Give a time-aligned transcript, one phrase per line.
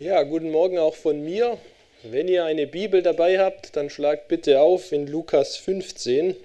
[0.00, 1.58] Ja, guten Morgen auch von mir.
[2.04, 6.36] Wenn ihr eine Bibel dabei habt, dann schlagt bitte auf in Lukas 15.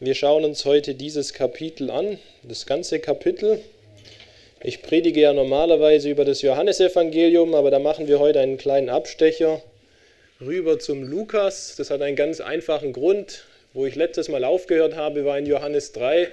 [0.00, 3.60] Wir schauen uns heute dieses Kapitel an, das ganze Kapitel.
[4.62, 9.60] Ich predige ja normalerweise über das Johannesevangelium, aber da machen wir heute einen kleinen Abstecher
[10.40, 11.74] rüber zum Lukas.
[11.76, 13.44] Das hat einen ganz einfachen Grund.
[13.74, 16.28] Wo ich letztes Mal aufgehört habe, war in Johannes 3,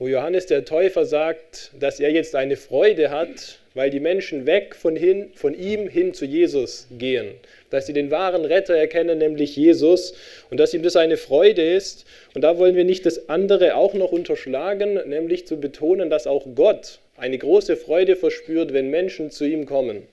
[0.00, 4.74] wo Johannes der Täufer sagt, dass er jetzt eine Freude hat, weil die Menschen weg
[4.74, 7.34] von, hin, von ihm hin zu Jesus gehen.
[7.68, 10.14] Dass sie den wahren Retter erkennen, nämlich Jesus,
[10.50, 12.06] und dass ihm das eine Freude ist.
[12.34, 16.46] Und da wollen wir nicht das andere auch noch unterschlagen, nämlich zu betonen, dass auch
[16.54, 20.08] Gott eine große Freude verspürt, wenn Menschen zu ihm kommen.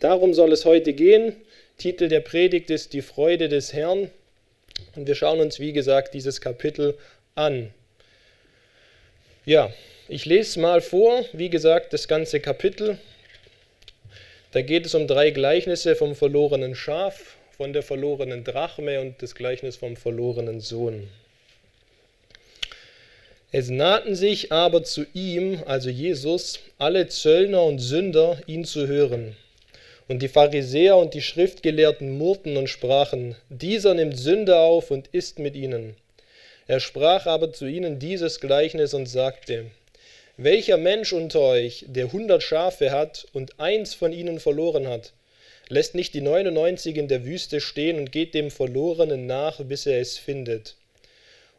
[0.00, 1.36] Darum soll es heute gehen.
[1.78, 4.10] Titel der Predigt ist Die Freude des Herrn.
[4.96, 6.98] Und wir schauen uns, wie gesagt, dieses Kapitel
[7.36, 7.72] an.
[9.46, 9.70] Ja,
[10.08, 12.96] ich lese mal vor, wie gesagt, das ganze Kapitel.
[14.52, 19.34] Da geht es um drei Gleichnisse vom verlorenen Schaf, von der verlorenen Drachme und das
[19.34, 21.10] Gleichnis vom verlorenen Sohn.
[23.52, 29.36] Es nahten sich aber zu ihm, also Jesus, alle Zöllner und Sünder, ihn zu hören.
[30.08, 35.38] Und die Pharisäer und die Schriftgelehrten murrten und sprachen, dieser nimmt Sünde auf und isst
[35.38, 35.96] mit ihnen.
[36.66, 39.66] Er sprach aber zu ihnen dieses Gleichnis und sagte,
[40.38, 45.12] welcher Mensch unter euch, der hundert Schafe hat und eins von ihnen verloren hat,
[45.68, 50.00] lässt nicht die 99 in der Wüste stehen und geht dem Verlorenen nach, bis er
[50.00, 50.74] es findet?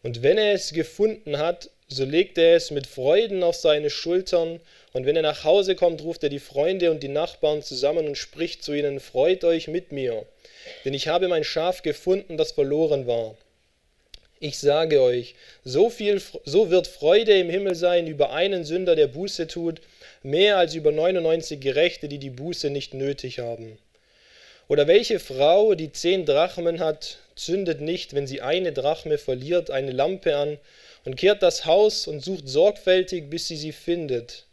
[0.02, 4.60] Und wenn er es gefunden hat, so legt er es mit Freuden auf seine Schultern,
[4.92, 8.18] und wenn er nach Hause kommt, ruft er die Freunde und die Nachbarn zusammen und
[8.18, 10.26] spricht zu ihnen, Freut euch mit mir,
[10.84, 13.38] denn ich habe mein Schaf gefunden, das verloren war.
[14.48, 19.08] Ich sage euch, so, viel, so wird Freude im Himmel sein über einen Sünder, der
[19.08, 19.82] Buße tut,
[20.22, 23.80] mehr als über 99 Gerechte, die die Buße nicht nötig haben.
[24.68, 29.92] Oder welche Frau, die zehn Drachmen hat, zündet nicht, wenn sie eine Drachme verliert, eine
[29.92, 30.60] Lampe an
[31.06, 34.46] und kehrt das Haus und sucht sorgfältig, bis sie sie findet.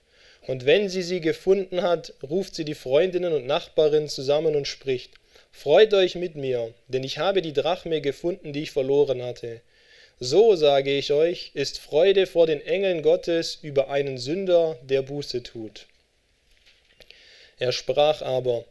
[0.47, 5.11] Und wenn sie sie gefunden hat, ruft sie die Freundinnen und Nachbarinnen zusammen und spricht,
[5.55, 9.61] Freut euch mit mir, denn ich habe die Drachme gefunden, die ich verloren hatte.
[10.25, 15.43] So, sage ich euch, ist Freude vor den Engeln Gottes über einen Sünder, der Buße
[15.43, 15.89] tut.
[17.59, 18.65] Er sprach aber,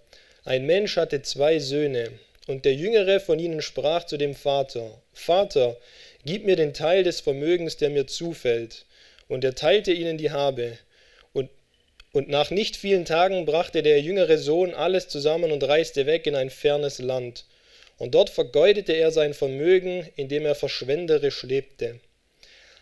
[0.45, 2.13] ein Mensch hatte zwei Söhne,
[2.47, 5.75] und der jüngere von ihnen sprach zu dem Vater, Vater,
[6.23, 8.85] gib mir den Teil des Vermögens, der mir zufällt.
[9.27, 10.77] Und er teilte ihnen die Habe.
[11.33, 11.49] Und,
[12.13, 16.35] und nach nicht vielen Tagen brachte der jüngere Sohn alles zusammen und reiste weg in
[16.35, 17.43] ein fernes Land
[18.01, 21.99] und dort vergeudete er sein Vermögen, indem er verschwenderisch lebte.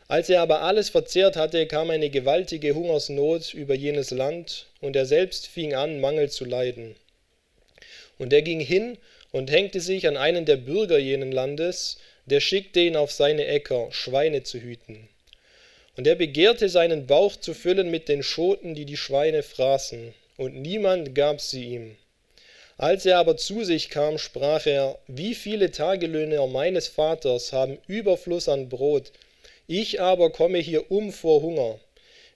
[0.07, 5.05] Als er aber alles verzehrt hatte, kam eine gewaltige Hungersnot über jenes Land, und er
[5.05, 6.95] selbst fing an, Mangel zu leiden.
[8.17, 8.97] Und er ging hin
[9.33, 13.89] und hängte sich an einen der Bürger jenen Landes, der schickte ihn auf seine Äcker,
[13.91, 15.09] Schweine zu hüten.
[15.97, 20.55] Und er begehrte seinen Bauch zu füllen mit den Schoten, die die Schweine fraßen, und
[20.55, 21.97] niemand gab sie ihm.
[22.79, 28.47] Als er aber zu sich kam, sprach er, wie viele Tagelöhner meines Vaters haben Überfluss
[28.47, 29.11] an Brot,
[29.67, 31.77] ich aber komme hier um vor Hunger.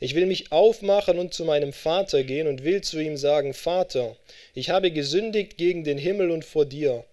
[0.02, 4.18] Ich will mich aufmachen und zu meinem Vater gehen und will zu ihm sagen, Vater,
[4.54, 7.06] ich habe gesündigt gegen den Himmel und vor dir.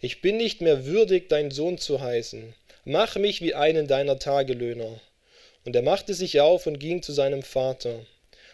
[0.00, 2.54] Ich bin nicht mehr würdig, dein Sohn zu heißen.
[2.86, 4.98] Mach mich wie einen deiner Tagelöhner.
[5.66, 8.06] Und er machte sich auf und ging zu seinem Vater.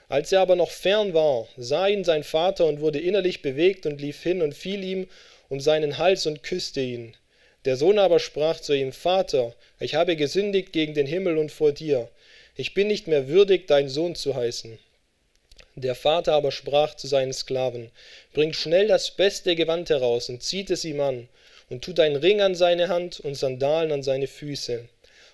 [0.09, 4.01] Als er aber noch fern war, sah ihn sein Vater und wurde innerlich bewegt und
[4.01, 5.09] lief hin und fiel ihm
[5.49, 7.17] um seinen Hals und küsste ihn.
[7.65, 11.73] Der Sohn aber sprach zu ihm, Vater, ich habe gesündigt gegen den Himmel und vor
[11.73, 12.09] dir.
[12.57, 14.79] Ich bin nicht mehr würdig, dein Sohn zu heißen.
[15.77, 17.91] Der Vater aber sprach zu seinen Sklaven,
[18.33, 21.29] Bringt schnell das beste Gewand heraus und zieht es ihm an,
[21.71, 24.87] und tut einen Ring an seine Hand und Sandalen an seine Füße,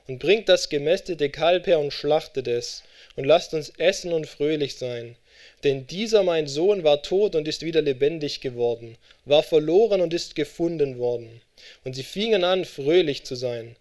[0.06, 2.84] und bringt das gemästete Kalb her und schlachtet es,
[3.16, 5.16] und lasst uns essen und fröhlich sein.
[5.64, 10.34] Denn dieser mein Sohn war tot und ist wieder lebendig geworden, war verloren und ist
[10.34, 11.40] gefunden worden.
[11.84, 13.76] Und sie fingen an, fröhlich zu sein.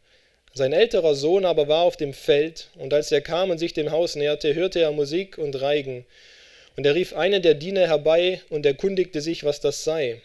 [0.53, 3.91] Sein älterer Sohn aber war auf dem Feld, und als er kam und sich dem
[3.91, 6.05] Haus näherte, hörte er Musik und Reigen.
[6.75, 10.21] Und er rief einen der Diener herbei und erkundigte sich, was das sei.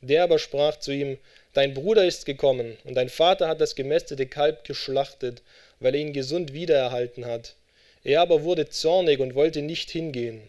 [0.00, 1.18] Der aber sprach zu ihm,
[1.54, 5.42] Dein Bruder ist gekommen, und dein Vater hat das gemästete Kalb geschlachtet,
[5.80, 7.54] weil er ihn gesund wiedererhalten hat.
[8.04, 10.42] Er aber wurde zornig und wollte nicht hingehen.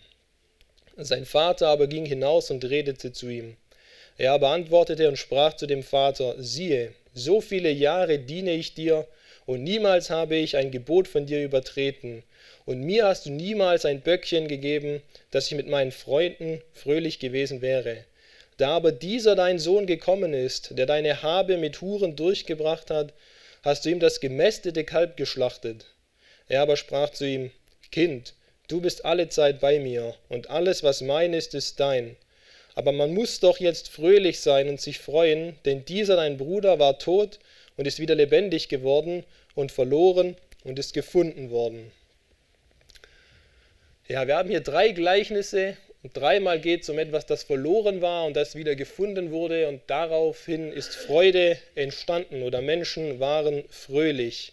[0.98, 3.58] Sein Vater aber ging hinaus und redete zu ihm.
[4.18, 9.08] Er aber antwortete und sprach zu dem Vater, siehe, so viele Jahre diene ich dir,
[9.46, 12.24] und niemals habe ich ein Gebot von dir übertreten,
[12.66, 15.02] Und mir hast du niemals ein Böckchen gegeben,
[15.32, 18.06] dass ich mit meinen Freunden fröhlich gewesen wäre.
[18.58, 23.14] Da aber dieser dein Sohn gekommen ist, der deine Habe mit Huren durchgebracht hat,
[23.64, 25.86] hast du ihm das gemästete Kalb geschlachtet.
[26.48, 27.52] Er aber sprach zu ihm,
[27.92, 28.34] Kind,
[28.68, 32.16] du bist alle Zeit bei mir, und alles, was mein ist, ist dein.
[32.76, 36.98] Aber man muss doch jetzt fröhlich sein und sich freuen, denn dieser dein Bruder war
[36.98, 37.40] tot
[37.78, 39.24] und ist wieder lebendig geworden
[39.56, 41.92] und verloren und ist gefunden worden.
[44.08, 48.26] Ja, wir haben hier drei Gleichnisse und dreimal geht es um etwas, das verloren war
[48.26, 54.53] und das wieder gefunden wurde und daraufhin ist Freude entstanden oder Menschen waren fröhlich.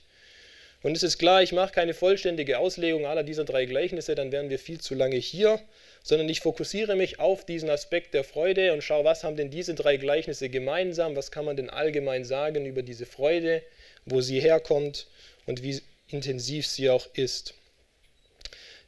[0.82, 4.49] Und es ist klar, ich mache keine vollständige Auslegung aller dieser drei Gleichnisse, dann wären
[4.49, 5.61] wir viel zu lange hier,
[6.03, 9.75] sondern ich fokussiere mich auf diesen Aspekt der Freude und schaue, was haben denn diese
[9.75, 13.62] drei Gleichnisse gemeinsam, was kann man denn allgemein sagen über diese Freude,
[14.06, 15.06] wo sie herkommt
[15.47, 17.55] und wie intensiv sie auch ist.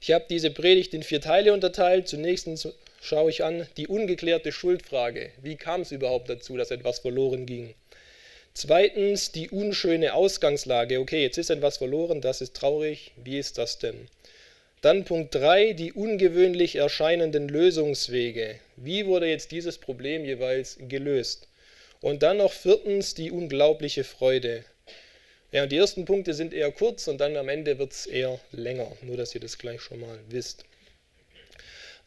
[0.01, 2.09] Ich habe diese Predigt in vier Teile unterteilt.
[2.09, 2.49] Zunächst
[3.01, 5.31] schaue ich an die ungeklärte Schuldfrage.
[5.41, 7.75] Wie kam es überhaupt dazu, dass etwas verloren ging?
[8.55, 11.01] Zweitens die unschöne Ausgangslage.
[11.01, 13.13] Okay, jetzt ist etwas verloren, das ist traurig.
[13.17, 14.09] Wie ist das denn?
[14.83, 18.59] Dann Punkt 3, die ungewöhnlich erscheinenden Lösungswege.
[18.77, 21.49] Wie wurde jetzt dieses Problem jeweils gelöst?
[22.01, 24.65] Und dann noch viertens die unglaubliche Freude.
[25.53, 28.91] Ja, die ersten Punkte sind eher kurz und dann am Ende wird es eher länger,
[29.03, 30.65] nur dass ihr das gleich schon mal wisst.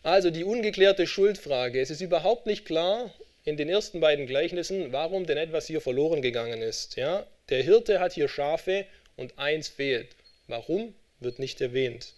[0.04, 1.80] Also die ungeklärte Schuldfrage.
[1.80, 3.12] Es ist überhaupt nicht klar
[3.48, 6.96] in den ersten beiden Gleichnissen, warum denn etwas hier verloren gegangen ist.
[6.96, 8.86] Ja, der Hirte hat hier Schafe
[9.18, 10.16] und eins fehlt.
[10.48, 12.16] Warum wird nicht erwähnt.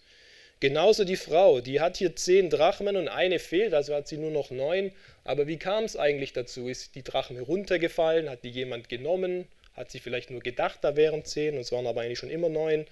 [0.62, 4.32] Genauso die Frau, die hat hier zehn Drachmen und eine fehlt, also hat sie nur
[4.32, 4.92] noch neun.
[5.26, 6.70] Aber wie kam es eigentlich dazu?
[6.70, 8.30] Ist die Drachme runtergefallen?
[8.30, 9.48] Hat die jemand genommen?
[9.76, 12.50] Hat sie vielleicht nur gedacht, da wären zehn und es waren aber eigentlich schon immer
[12.50, 12.86] neun?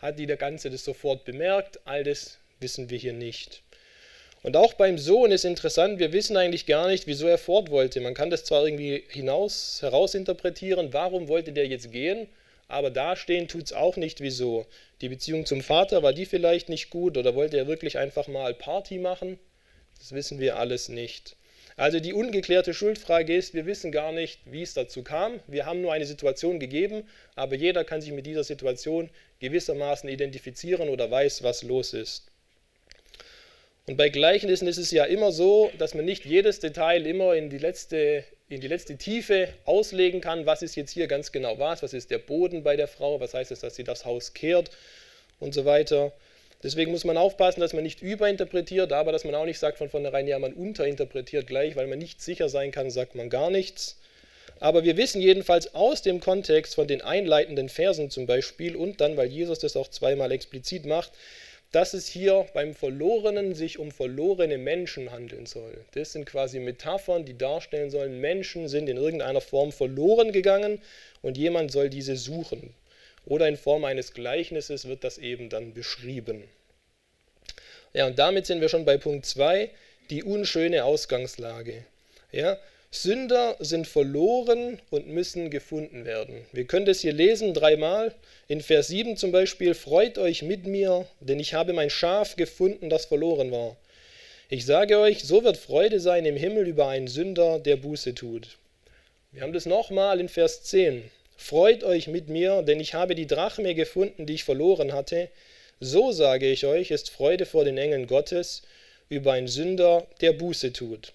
[0.00, 1.80] Hat die der Ganze das sofort bemerkt?
[1.84, 3.62] All das wissen wir hier nicht.
[4.46, 8.00] Und auch beim Sohn ist interessant, wir wissen eigentlich gar nicht, wieso er fort wollte.
[8.00, 12.28] Man kann das zwar irgendwie hinaus, herausinterpretieren, warum wollte der jetzt gehen,
[12.68, 14.64] aber dastehen tut es auch nicht, wieso.
[15.00, 18.54] Die Beziehung zum Vater, war die vielleicht nicht gut oder wollte er wirklich einfach mal
[18.54, 19.40] Party machen?
[19.98, 21.34] Das wissen wir alles nicht.
[21.74, 25.40] Also die ungeklärte Schuldfrage ist, wir wissen gar nicht, wie es dazu kam.
[25.48, 27.02] Wir haben nur eine Situation gegeben,
[27.34, 29.10] aber jeder kann sich mit dieser Situation
[29.40, 32.30] gewissermaßen identifizieren oder weiß, was los ist.
[33.88, 37.50] Und bei Gleichnissen ist es ja immer so, dass man nicht jedes Detail immer in
[37.50, 40.44] die letzte, in die letzte Tiefe auslegen kann.
[40.44, 41.84] Was ist jetzt hier ganz genau was?
[41.84, 43.20] Was ist der Boden bei der Frau?
[43.20, 44.70] Was heißt es, dass sie das Haus kehrt?
[45.38, 46.12] Und so weiter.
[46.64, 49.90] Deswegen muss man aufpassen, dass man nicht überinterpretiert, aber dass man auch nicht sagt von
[49.90, 53.98] vornherein, ja, man unterinterpretiert gleich, weil man nicht sicher sein kann, sagt man gar nichts.
[54.58, 59.16] Aber wir wissen jedenfalls aus dem Kontext von den einleitenden Versen zum Beispiel und dann,
[59.16, 61.12] weil Jesus das auch zweimal explizit macht,
[61.76, 65.84] dass es hier beim Verlorenen sich um verlorene Menschen handeln soll.
[65.92, 70.80] Das sind quasi Metaphern, die darstellen sollen, Menschen sind in irgendeiner Form verloren gegangen
[71.20, 72.72] und jemand soll diese suchen.
[73.26, 76.44] Oder in Form eines Gleichnisses wird das eben dann beschrieben.
[77.92, 79.68] Ja, und damit sind wir schon bei Punkt 2,
[80.08, 81.84] die unschöne Ausgangslage.
[82.32, 82.56] Ja,
[83.02, 86.44] Sünder sind verloren und müssen gefunden werden.
[86.52, 88.14] Wir können das hier lesen dreimal.
[88.48, 92.90] In Vers 7 zum Beispiel, freut euch mit mir, denn ich habe mein Schaf gefunden,
[92.90, 93.76] das verloren war.
[94.48, 98.56] Ich sage euch, so wird Freude sein im Himmel über einen Sünder, der Buße tut.
[99.32, 101.02] Wir haben das nochmal in Vers 10.
[101.36, 105.28] Freut euch mit mir, denn ich habe die Drachme gefunden, die ich verloren hatte.
[105.80, 108.62] So sage ich euch, ist Freude vor den Engeln Gottes
[109.08, 111.12] über einen Sünder, der Buße tut.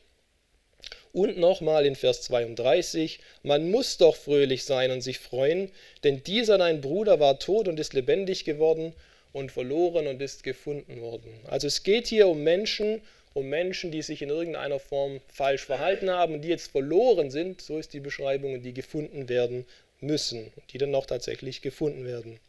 [1.14, 5.70] Und nochmal in Vers 32, man muss doch fröhlich sein und sich freuen,
[6.04, 8.94] denn dieser dein Bruder war tot und ist lebendig geworden
[9.34, 11.32] und verloren und ist gefunden worden.
[11.48, 13.02] Also es geht hier um Menschen,
[13.34, 17.62] um Menschen, die sich in irgendeiner Form falsch verhalten haben und die jetzt verloren sind,
[17.62, 19.66] so ist die Beschreibung, und die gefunden werden
[20.00, 22.40] müssen, die dann auch tatsächlich gefunden werden.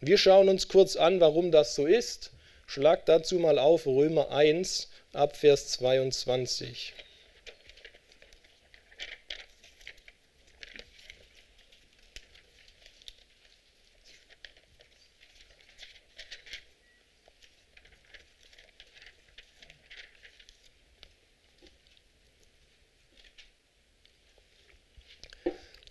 [0.00, 2.32] Wir schauen uns kurz an, warum das so ist.
[2.66, 6.94] Schlag dazu mal auf Römer 1 ab Vers 22.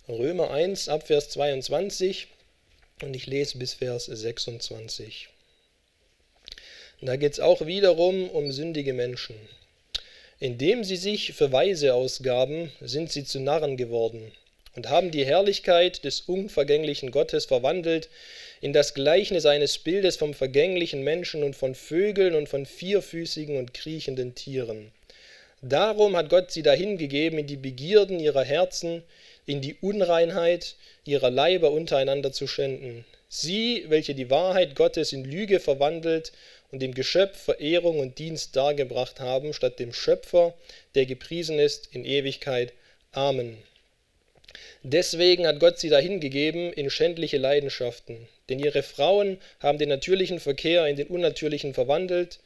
[0.08, 2.26] Römer 1 ab Vers 22
[3.02, 5.28] und ich lese bis Vers 26.
[7.00, 9.36] Da geht es auch wiederum um sündige Menschen.
[10.40, 14.32] Indem sie sich für Weise ausgaben, sind sie zu Narren geworden.
[14.74, 18.08] und haben die Herrlichkeit des unvergänglichen Gottes verwandelt
[18.60, 23.74] in das Gleichnis eines Bildes vom vergänglichen Menschen und von Vögeln und von vierfüßigen und
[23.74, 24.90] kriechenden Tieren.
[25.60, 29.04] Darum hat Gott sie dahingegeben in die Begierden ihrer Herzen,
[29.46, 33.04] in die Unreinheit ihrer Leiber untereinander zu schänden.
[33.28, 36.32] Sie, welche die Wahrheit Gottes in Lüge verwandelt
[36.70, 40.54] und dem Geschöpf Verehrung und Dienst dargebracht haben, statt dem Schöpfer,
[40.94, 42.72] der gepriesen ist in Ewigkeit.
[43.12, 43.58] Amen.
[44.82, 50.86] Deswegen hat Gott sie dahingegeben in schändliche Leidenschaften, denn ihre Frauen haben den natürlichen Verkehr
[50.86, 52.40] in den unnatürlichen verwandelt,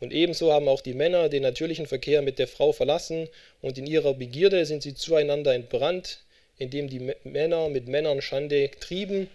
[0.00, 3.28] und ebenso haben auch die Männer den natürlichen Verkehr mit der Frau verlassen,
[3.62, 6.18] und in ihrer Begierde sind sie zueinander entbrannt,
[6.58, 9.28] indem die Männer mit Männern Schande trieben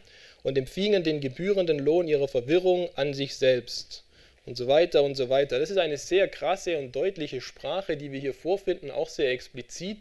[0.44, 4.04] und empfingen den gebührenden Lohn ihrer Verwirrung an sich selbst.
[4.46, 5.60] Und so weiter und so weiter.
[5.60, 9.98] Das ist eine sehr krasse und deutliche Sprache, die wir hier vorfinden, auch sehr explizit.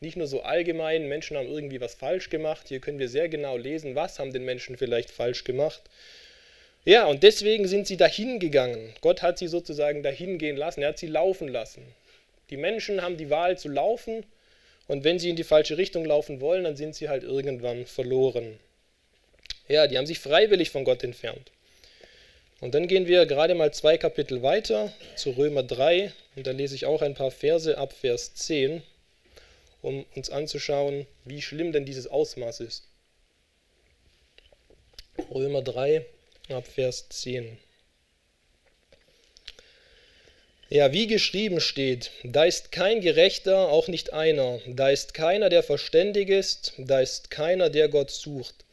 [0.00, 2.68] Nicht nur so allgemein, Menschen haben irgendwie was falsch gemacht.
[2.68, 5.82] Hier können wir sehr genau lesen, was haben den Menschen vielleicht falsch gemacht.
[6.86, 8.94] Ja, und deswegen sind sie dahin gegangen.
[9.02, 10.82] Gott hat sie sozusagen dahin gehen lassen.
[10.82, 11.82] Er hat sie laufen lassen.
[12.48, 14.24] Die Menschen haben die Wahl zu laufen
[14.88, 18.58] und wenn sie in die falsche Richtung laufen wollen, dann sind sie halt irgendwann verloren.
[19.68, 21.50] Ja, die haben sich freiwillig von Gott entfernt.
[22.60, 26.74] Und dann gehen wir gerade mal zwei Kapitel weiter zu Römer 3 und da lese
[26.74, 28.82] ich auch ein paar Verse ab Vers 10,
[29.82, 32.88] um uns anzuschauen, wie schlimm denn dieses Ausmaß ist.
[35.30, 36.06] Römer 3
[36.48, 37.58] ab Vers 10.
[40.68, 45.62] Ja, wie geschrieben steht, da ist kein Gerechter, auch nicht einer, da ist keiner, der
[45.62, 48.64] verständig ist, da ist keiner, der Gott sucht.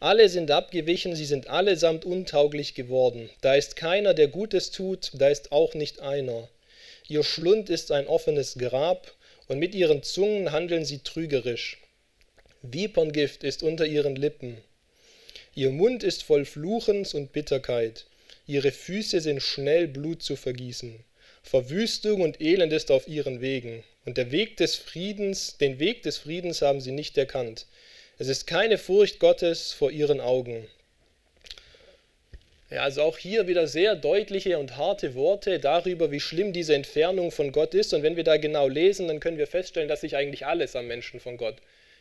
[0.00, 3.28] Alle sind abgewichen, sie sind allesamt untauglich geworden.
[3.42, 6.48] Da ist keiner, der Gutes tut, da ist auch nicht einer.
[7.06, 9.12] Ihr Schlund ist ein offenes Grab,
[9.46, 11.76] und mit ihren Zungen handeln sie trügerisch.
[12.62, 14.56] Viperngift ist unter ihren Lippen.
[15.54, 18.06] Ihr Mund ist voll Fluchens und Bitterkeit.
[18.46, 21.04] Ihre Füße sind schnell Blut zu vergießen.
[21.42, 26.18] Verwüstung und Elend ist auf ihren Wegen, und der Weg des Friedens, den Weg des
[26.18, 27.66] Friedens haben sie nicht erkannt.
[28.18, 30.66] Es ist keine Furcht Gottes vor ihren Augen.
[32.70, 37.30] Ja, also auch hier wieder sehr deutliche und harte Worte darüber, wie schlimm diese Entfernung
[37.30, 37.92] von Gott ist.
[37.92, 40.86] Und wenn wir da genau lesen, dann können wir feststellen, dass sich eigentlich alles am
[40.86, 41.56] Menschen von Gott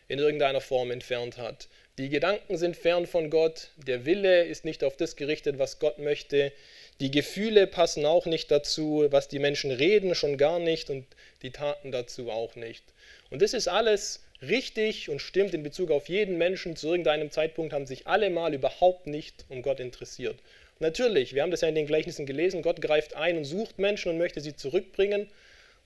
[0.07, 1.67] in irgendeiner Form entfernt hat.
[1.97, 5.99] Die Gedanken sind fern von Gott, der Wille ist nicht auf das gerichtet, was Gott
[5.99, 6.53] möchte,
[7.01, 11.05] die Gefühle passen auch nicht dazu, was die Menschen reden schon gar nicht und
[11.41, 12.83] die Taten dazu auch nicht.
[13.31, 16.75] Und das ist alles richtig und stimmt in Bezug auf jeden Menschen.
[16.75, 20.37] Zu irgendeinem Zeitpunkt haben sich alle mal überhaupt nicht um Gott interessiert.
[20.79, 24.11] Natürlich, wir haben das ja in den Gleichnissen gelesen, Gott greift ein und sucht Menschen
[24.11, 25.27] und möchte sie zurückbringen.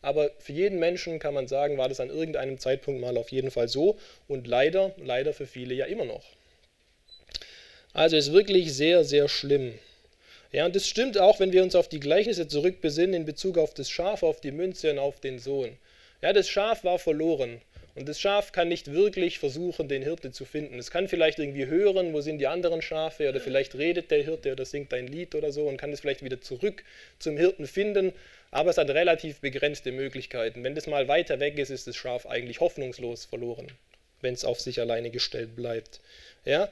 [0.01, 3.51] Aber für jeden Menschen kann man sagen, war das an irgendeinem Zeitpunkt mal auf jeden
[3.51, 6.25] Fall so und leider, leider für viele ja immer noch.
[7.93, 9.79] Also ist wirklich sehr, sehr schlimm.
[10.55, 13.73] Ja, und das stimmt auch, wenn wir uns auf die Gleichnisse zurückbesinnen in Bezug auf
[13.73, 15.75] das Schaf, auf die Münze und auf den Sohn.
[16.21, 17.59] Ja, das Schaf war verloren.
[17.93, 20.79] Und das Schaf kann nicht wirklich versuchen, den Hirte zu finden.
[20.79, 24.53] Es kann vielleicht irgendwie hören, wo sind die anderen Schafe, oder vielleicht redet der Hirte
[24.53, 26.85] oder singt ein Lied oder so und kann es vielleicht wieder zurück
[27.19, 28.13] zum Hirten finden,
[28.49, 30.63] aber es hat relativ begrenzte Möglichkeiten.
[30.63, 33.67] Wenn das mal weiter weg ist, ist das Schaf eigentlich hoffnungslos verloren,
[34.21, 35.99] wenn es auf sich alleine gestellt bleibt.
[36.45, 36.69] Ja?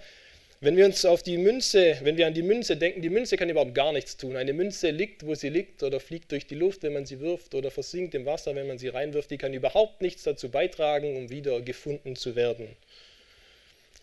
[0.63, 3.49] Wenn wir uns auf die Münze, wenn wir an die Münze denken, die Münze kann
[3.49, 4.37] überhaupt gar nichts tun.
[4.37, 7.53] Eine Münze liegt, wo sie liegt, oder fliegt durch die Luft, wenn man sie wirft,
[7.53, 9.29] oder versinkt im Wasser, wenn man sie reinwirft.
[9.29, 12.69] Die kann überhaupt nichts dazu beitragen, um wieder gefunden zu werden.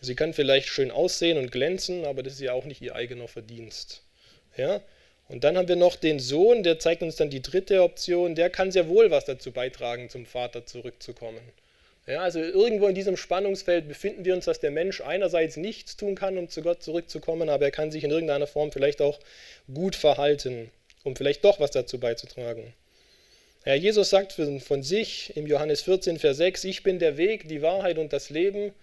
[0.01, 3.27] Sie kann vielleicht schön aussehen und glänzen, aber das ist ja auch nicht ihr eigener
[3.27, 4.03] Verdienst.
[4.55, 4.81] Ja?
[5.29, 8.35] Und dann haben wir noch den Sohn, der zeigt uns dann die dritte Option.
[8.35, 11.41] Der kann sehr wohl was dazu beitragen, zum Vater zurückzukommen.
[12.11, 16.15] Ja, also irgendwo in diesem Spannungsfeld befinden wir uns, dass der Mensch einerseits nichts tun
[16.15, 19.17] kann, um zu Gott zurückzukommen, aber er kann sich in irgendeiner Form vielleicht auch
[19.73, 20.71] gut verhalten,
[21.05, 22.73] um vielleicht doch was dazu beizutragen.
[23.63, 27.61] Ja, Jesus sagt von sich im Johannes 14, Vers 6, ich bin der Weg, die
[27.61, 28.73] Wahrheit und das Leben.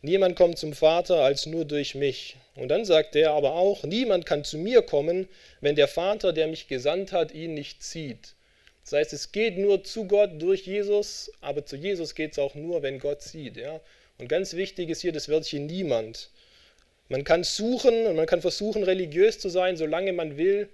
[0.00, 2.34] Niemand kommt zum Vater als nur durch mich.
[2.56, 5.28] Und dann sagt er aber auch, niemand kann zu mir kommen,
[5.60, 8.34] wenn der Vater, der mich gesandt hat, ihn nicht zieht.
[8.82, 12.54] Das heißt, es geht nur zu Gott durch Jesus, aber zu Jesus geht es auch
[12.54, 13.56] nur, wenn Gott sieht.
[13.56, 13.80] Ja?
[14.18, 16.30] Und ganz wichtig ist hier das Wörtchen niemand.
[17.08, 20.68] Man kann suchen und man kann versuchen, religiös zu sein, solange man will.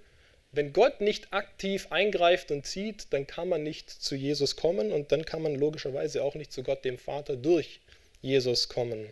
[0.51, 5.11] Wenn Gott nicht aktiv eingreift und zieht, dann kann man nicht zu Jesus kommen und
[5.11, 7.81] dann kann man logischerweise auch nicht zu Gott, dem Vater, durch
[8.21, 9.07] Jesus kommen.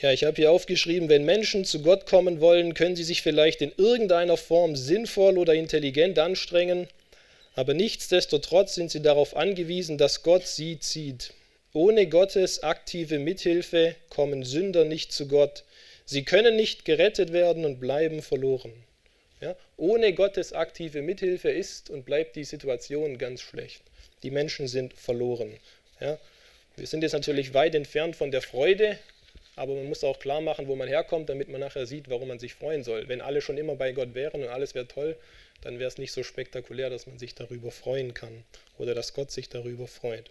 [0.00, 3.62] Ja, ich habe hier aufgeschrieben, wenn Menschen zu Gott kommen wollen, können sie sich vielleicht
[3.62, 6.88] in irgendeiner Form sinnvoll oder intelligent anstrengen,
[7.54, 11.32] aber nichtsdestotrotz sind sie darauf angewiesen, dass Gott sie zieht.
[11.72, 15.64] ohne Gottes aktive Mithilfe kommen Sünder nicht zu Gott.
[16.04, 18.72] Sie können nicht gerettet werden und bleiben verloren.
[19.40, 19.56] Ja?
[19.76, 23.82] Ohne Gottes aktive Mithilfe ist und bleibt die Situation ganz schlecht.
[24.22, 25.52] Die Menschen sind verloren.
[26.00, 26.18] Ja?
[26.76, 28.98] Wir sind jetzt natürlich weit entfernt von der Freude,
[29.56, 32.38] aber man muss auch klar machen, wo man herkommt, damit man nachher sieht, warum man
[32.38, 33.08] sich freuen soll.
[33.08, 35.16] Wenn alle schon immer bei Gott wären und alles wäre toll,
[35.62, 38.44] dann wäre es nicht so spektakulär, dass man sich darüber freuen kann
[38.78, 40.30] oder dass Gott sich darüber freut.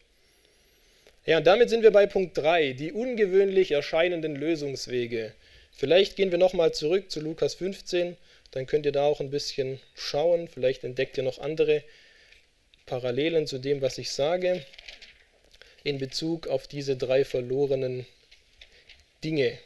[1.25, 5.33] Ja, und damit sind wir bei Punkt 3, die ungewöhnlich erscheinenden Lösungswege.
[5.71, 8.17] Vielleicht gehen wir nochmal zurück zu Lukas 15,
[8.51, 10.47] dann könnt ihr da auch ein bisschen schauen.
[10.47, 11.83] Vielleicht entdeckt ihr noch andere
[12.85, 14.63] Parallelen zu dem, was ich sage,
[15.83, 18.05] in Bezug auf diese drei verlorenen
[19.23, 19.57] Dinge.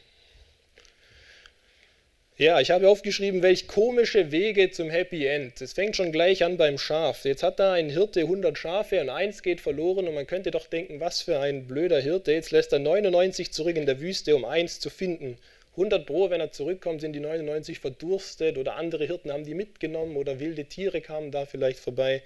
[2.39, 5.59] Ja, ich habe aufgeschrieben, welch komische Wege zum Happy End.
[5.59, 7.25] Es fängt schon gleich an beim Schaf.
[7.25, 10.67] Jetzt hat da ein Hirte 100 Schafe und eins geht verloren und man könnte doch
[10.67, 12.33] denken, was für ein blöder Hirte.
[12.33, 15.39] Jetzt lässt er 99 zurück in der Wüste, um eins zu finden.
[15.71, 20.15] 100 Pro, wenn er zurückkommt, sind die 99 verdurstet oder andere Hirten haben die mitgenommen
[20.15, 22.21] oder wilde Tiere kamen da vielleicht vorbei.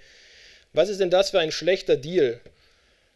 [0.74, 2.38] Was ist denn das für ein schlechter Deal?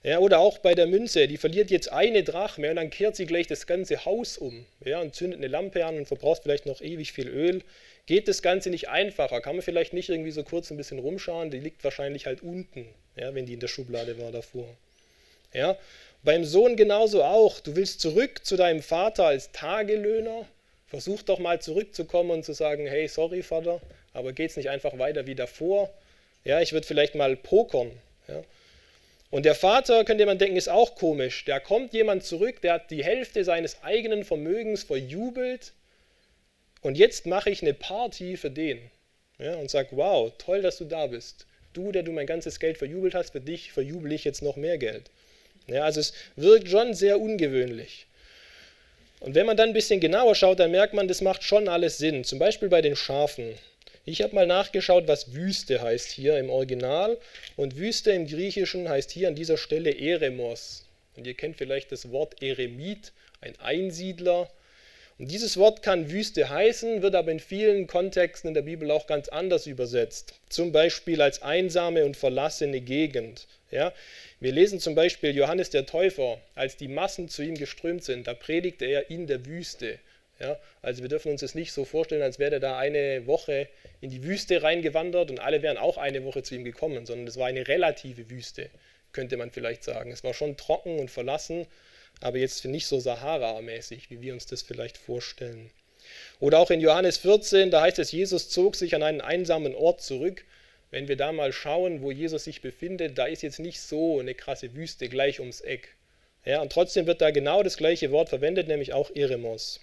[0.06, 3.26] Ja, oder auch bei der Münze, die verliert jetzt eine Drachme und dann kehrt sie
[3.26, 6.80] gleich das ganze Haus um ja, und zündet eine Lampe an und verbraucht vielleicht noch
[6.80, 7.64] ewig viel Öl.
[8.06, 9.40] Geht das Ganze nicht einfacher?
[9.40, 11.50] Kann man vielleicht nicht irgendwie so kurz ein bisschen rumschauen?
[11.50, 12.86] Die liegt wahrscheinlich halt unten,
[13.16, 14.68] ja, wenn die in der Schublade war davor.
[15.52, 15.76] Ja,
[16.22, 17.58] beim Sohn genauso auch.
[17.58, 20.46] Du willst zurück zu deinem Vater als Tagelöhner.
[20.86, 23.80] Versuch doch mal zurückzukommen und zu sagen, hey, sorry Vater,
[24.12, 25.92] aber geht es nicht einfach weiter wie davor?
[26.44, 27.90] Ja, ich würde vielleicht mal pokern.
[28.28, 28.44] Ja.
[29.36, 31.44] Und der Vater, könnte man denken, ist auch komisch.
[31.44, 35.74] Da kommt jemand zurück, der hat die Hälfte seines eigenen Vermögens verjubelt
[36.80, 38.80] und jetzt mache ich eine Party für den.
[39.38, 41.44] Ja, und sage, wow, toll, dass du da bist.
[41.74, 44.78] Du, der du mein ganzes Geld verjubelt hast, für dich verjubel ich jetzt noch mehr
[44.78, 45.10] Geld.
[45.66, 48.06] Ja, also es wirkt schon sehr ungewöhnlich.
[49.20, 51.98] Und wenn man dann ein bisschen genauer schaut, dann merkt man, das macht schon alles
[51.98, 52.24] Sinn.
[52.24, 53.52] Zum Beispiel bei den Schafen.
[54.08, 57.18] Ich habe mal nachgeschaut, was Wüste heißt hier im Original.
[57.56, 60.86] Und Wüste im Griechischen heißt hier an dieser Stelle Eremos.
[61.16, 64.48] Und ihr kennt vielleicht das Wort Eremit, ein Einsiedler.
[65.18, 69.08] Und dieses Wort kann Wüste heißen, wird aber in vielen Kontexten in der Bibel auch
[69.08, 70.34] ganz anders übersetzt.
[70.50, 73.48] Zum Beispiel als einsame und verlassene Gegend.
[73.72, 73.92] Ja?
[74.38, 78.34] Wir lesen zum Beispiel Johannes der Täufer, als die Massen zu ihm geströmt sind, da
[78.34, 79.98] predigte er in der Wüste.
[80.38, 83.68] Ja, also wir dürfen uns das nicht so vorstellen, als wäre er da eine Woche
[84.02, 87.38] in die Wüste reingewandert und alle wären auch eine Woche zu ihm gekommen, sondern es
[87.38, 88.68] war eine relative Wüste,
[89.12, 90.12] könnte man vielleicht sagen.
[90.12, 91.66] Es war schon trocken und verlassen,
[92.20, 95.70] aber jetzt nicht so Sahara-mäßig, wie wir uns das vielleicht vorstellen.
[96.38, 100.02] Oder auch in Johannes 14, da heißt es, Jesus zog sich an einen einsamen Ort
[100.02, 100.44] zurück.
[100.90, 104.34] Wenn wir da mal schauen, wo Jesus sich befindet, da ist jetzt nicht so eine
[104.34, 105.96] krasse Wüste gleich ums Eck.
[106.44, 109.80] Ja, und trotzdem wird da genau das gleiche Wort verwendet, nämlich auch Eremos.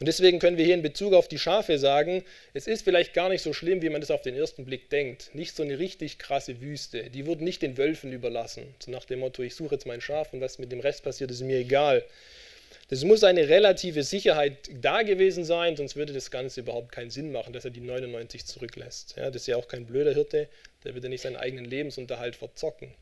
[0.00, 3.28] Und deswegen können wir hier in Bezug auf die Schafe sagen, es ist vielleicht gar
[3.28, 5.28] nicht so schlimm, wie man das auf den ersten Blick denkt.
[5.34, 7.10] Nicht so eine richtig krasse Wüste.
[7.10, 8.74] Die wird nicht den Wölfen überlassen.
[8.78, 11.30] So nach dem Motto, ich suche jetzt mein Schaf und was mit dem Rest passiert,
[11.30, 12.02] ist mir egal.
[12.88, 17.30] Das muss eine relative Sicherheit da gewesen sein, sonst würde das Ganze überhaupt keinen Sinn
[17.30, 19.16] machen, dass er die 99 zurücklässt.
[19.18, 20.48] Ja, das ist ja auch kein blöder Hirte,
[20.82, 22.92] der wird ja nicht seinen eigenen Lebensunterhalt verzocken.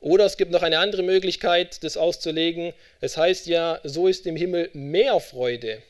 [0.00, 2.72] Oder es gibt noch eine andere Möglichkeit, das auszulegen.
[3.00, 5.82] Es heißt ja, so ist im Himmel mehr Freude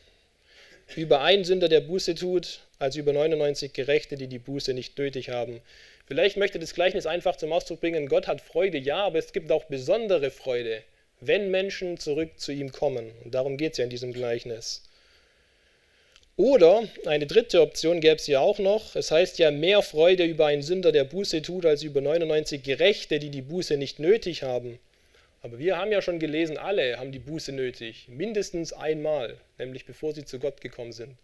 [0.96, 5.28] über einen Sünder, der Buße tut, als über 99 Gerechte, die die Buße nicht nötig
[5.28, 5.60] haben.
[6.06, 9.52] Vielleicht möchte das Gleichnis einfach zum Ausdruck bringen, Gott hat Freude, ja, aber es gibt
[9.52, 10.82] auch besondere Freude,
[11.20, 13.12] wenn Menschen zurück zu ihm kommen.
[13.24, 14.82] Und darum geht es ja in diesem Gleichnis.
[16.38, 18.94] Oder eine dritte Option gäbe es ja auch noch.
[18.94, 23.18] Es heißt ja, mehr Freude über einen Sünder, der Buße tut, als über 99 Gerechte,
[23.18, 24.78] die die Buße nicht nötig haben.
[25.42, 28.06] Aber wir haben ja schon gelesen, alle haben die Buße nötig.
[28.08, 31.16] Mindestens einmal, nämlich bevor sie zu Gott gekommen sind.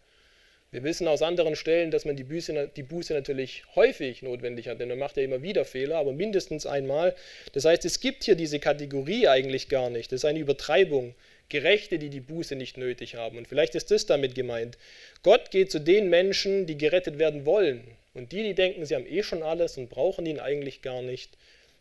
[0.72, 4.80] Wir wissen aus anderen Stellen, dass man die Buße, die Buße natürlich häufig notwendig hat,
[4.80, 7.14] denn man macht ja immer wieder Fehler, aber mindestens einmal.
[7.52, 10.10] Das heißt, es gibt hier diese Kategorie eigentlich gar nicht.
[10.10, 11.14] Das ist eine Übertreibung.
[11.48, 13.38] Gerechte, die die Buße nicht nötig haben.
[13.38, 14.78] Und vielleicht ist das damit gemeint.
[15.22, 17.84] Gott geht zu den Menschen, die gerettet werden wollen.
[18.14, 21.36] Und die, die denken, sie haben eh schon alles und brauchen ihn eigentlich gar nicht,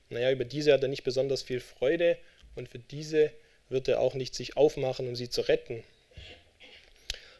[0.09, 2.17] naja, über diese hat er nicht besonders viel Freude
[2.55, 3.31] und für diese
[3.69, 5.83] wird er auch nicht sich aufmachen, um sie zu retten.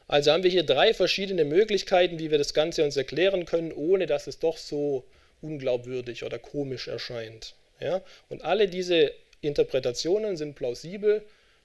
[0.08, 4.06] Also haben wir hier drei verschiedene Möglichkeiten, wie wir das Ganze uns erklären können, ohne
[4.06, 5.06] dass es doch so
[5.42, 7.56] unglaubwürdig oder komisch erscheint.
[7.80, 8.02] Ja?
[8.30, 11.24] Und alle diese Interpretationen sind plausibel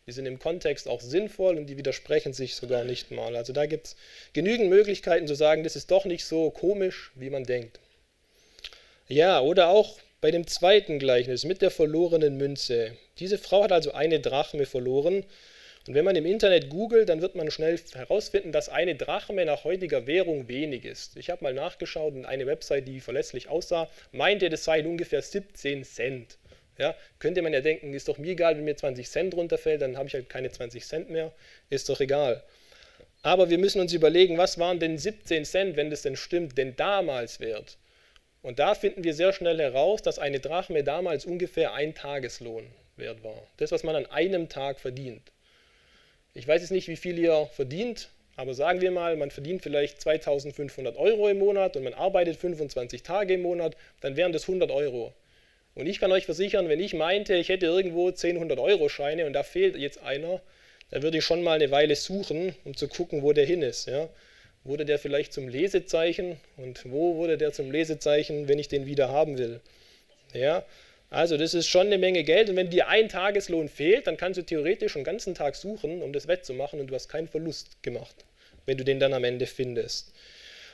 [0.08, 3.36] die sind im Kontext auch sinnvoll und die widersprechen sich sogar nicht mal.
[3.36, 3.96] Also da gibt es
[4.32, 7.78] genügend Möglichkeiten zu sagen, das ist doch nicht so komisch, wie man denkt.
[9.06, 12.96] Ja, oder auch bei dem zweiten Gleichnis mit der verlorenen Münze.
[13.18, 15.24] Diese Frau hat also eine Drachme verloren.
[15.86, 19.64] Und wenn man im Internet googelt, dann wird man schnell herausfinden, dass eine Drachme nach
[19.64, 21.16] heutiger Währung wenig ist.
[21.16, 25.84] Ich habe mal nachgeschaut und eine Website, die verlässlich aussah, meinte, das seien ungefähr 17
[25.84, 26.36] Cent.
[26.78, 29.96] Ja, könnte man ja denken, ist doch mir egal, wenn mir 20 Cent runterfällt, dann
[29.96, 31.32] habe ich halt keine 20 Cent mehr,
[31.70, 32.42] ist doch egal.
[33.22, 36.76] Aber wir müssen uns überlegen, was waren denn 17 Cent, wenn das denn stimmt, denn
[36.76, 37.76] damals wert?
[38.42, 42.64] Und da finden wir sehr schnell heraus, dass eine Drachme damals ungefähr ein Tageslohn
[42.96, 43.42] wert war.
[43.56, 45.32] Das, was man an einem Tag verdient.
[46.34, 50.00] Ich weiß jetzt nicht, wie viel ihr verdient, aber sagen wir mal, man verdient vielleicht
[50.00, 54.70] 2500 Euro im Monat und man arbeitet 25 Tage im Monat, dann wären das 100
[54.70, 55.12] Euro.
[55.78, 59.44] Und ich kann euch versichern, wenn ich meinte, ich hätte irgendwo 10 100-Euro-Scheine und da
[59.44, 60.40] fehlt jetzt einer,
[60.90, 63.86] dann würde ich schon mal eine Weile suchen, um zu gucken, wo der hin ist.
[63.86, 64.08] Ja?
[64.64, 69.10] Wurde der vielleicht zum Lesezeichen und wo wurde der zum Lesezeichen, wenn ich den wieder
[69.10, 69.60] haben will?
[70.34, 70.64] Ja?
[71.10, 74.36] Also das ist schon eine Menge Geld und wenn dir ein Tageslohn fehlt, dann kannst
[74.36, 78.16] du theoretisch einen ganzen Tag suchen, um das wettzumachen und du hast keinen Verlust gemacht,
[78.66, 80.12] wenn du den dann am Ende findest.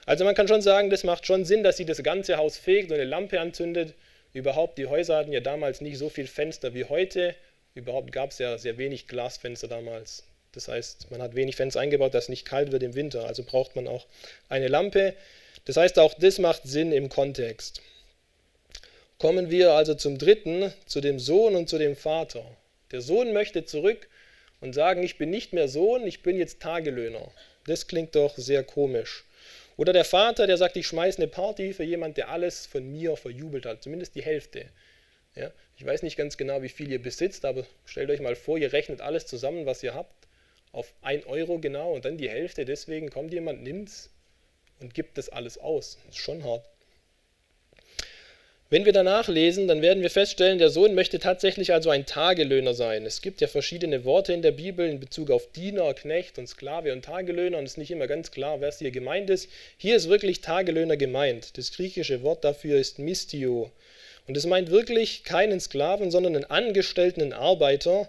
[0.06, 2.90] Also man kann schon sagen, das macht schon Sinn, dass sie das ganze Haus fegt
[2.90, 3.92] und eine Lampe anzündet
[4.34, 7.34] Überhaupt, die Häuser hatten ja damals nicht so viel Fenster wie heute.
[7.74, 10.24] Überhaupt gab es ja sehr wenig Glasfenster damals.
[10.52, 13.26] Das heißt, man hat wenig Fenster eingebaut, dass es nicht kalt wird im Winter.
[13.26, 14.06] Also braucht man auch
[14.48, 15.14] eine Lampe.
[15.64, 17.80] Das heißt, auch das macht Sinn im Kontext.
[19.18, 22.44] Kommen wir also zum dritten, zu dem Sohn und zu dem Vater.
[22.90, 24.08] Der Sohn möchte zurück
[24.60, 27.30] und sagen, ich bin nicht mehr Sohn, ich bin jetzt Tagelöhner.
[27.66, 29.24] Das klingt doch sehr komisch.
[29.76, 33.16] Oder der Vater, der sagt, ich schmeiße eine Party für jemanden, der alles von mir
[33.16, 34.66] verjubelt hat, zumindest die Hälfte.
[35.34, 35.50] Ja?
[35.76, 38.72] Ich weiß nicht ganz genau, wie viel ihr besitzt, aber stellt euch mal vor, ihr
[38.72, 40.28] rechnet alles zusammen, was ihr habt,
[40.72, 42.64] auf 1 Euro genau und dann die Hälfte.
[42.64, 44.10] Deswegen kommt jemand, nimmt es
[44.80, 45.98] und gibt das alles aus.
[46.06, 46.68] Das ist schon hart.
[48.70, 52.72] Wenn wir danach lesen, dann werden wir feststellen, der Sohn möchte tatsächlich also ein Tagelöhner
[52.72, 53.04] sein.
[53.04, 56.94] Es gibt ja verschiedene Worte in der Bibel in Bezug auf Diener, Knecht und Sklave
[56.94, 59.50] und Tagelöhner und es ist nicht immer ganz klar, was hier gemeint ist.
[59.76, 61.58] Hier ist wirklich Tagelöhner gemeint.
[61.58, 63.70] Das griechische Wort dafür ist Mistio.
[64.26, 68.08] Und es meint wirklich keinen Sklaven, sondern einen angestellten Arbeiter.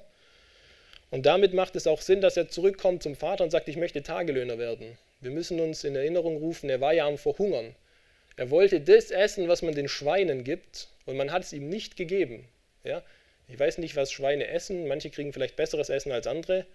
[1.12, 4.04] Und damit macht es auch Sinn, dass er zurückkommt zum Vater und sagt, ich möchte
[4.04, 4.98] Tagelöhner werden.
[5.20, 7.76] Wir müssen uns in Erinnerung rufen, er war ja am Verhungern.
[8.38, 11.96] Er wollte das essen, was man den Schweinen gibt, und man hat es ihm nicht
[11.96, 12.48] gegeben.
[12.84, 13.04] Ja?
[13.48, 14.88] Ich weiß nicht, was Schweine essen.
[14.88, 16.66] Manche kriegen vielleicht besseres Essen als andere,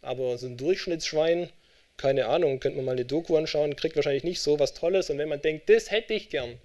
[0.00, 1.50] aber so ein Durchschnittsschwein,
[1.96, 5.10] keine Ahnung, könnte man mal eine Doku anschauen, kriegt wahrscheinlich nicht so was Tolles.
[5.10, 6.58] Und wenn man denkt, das hätte ich gern,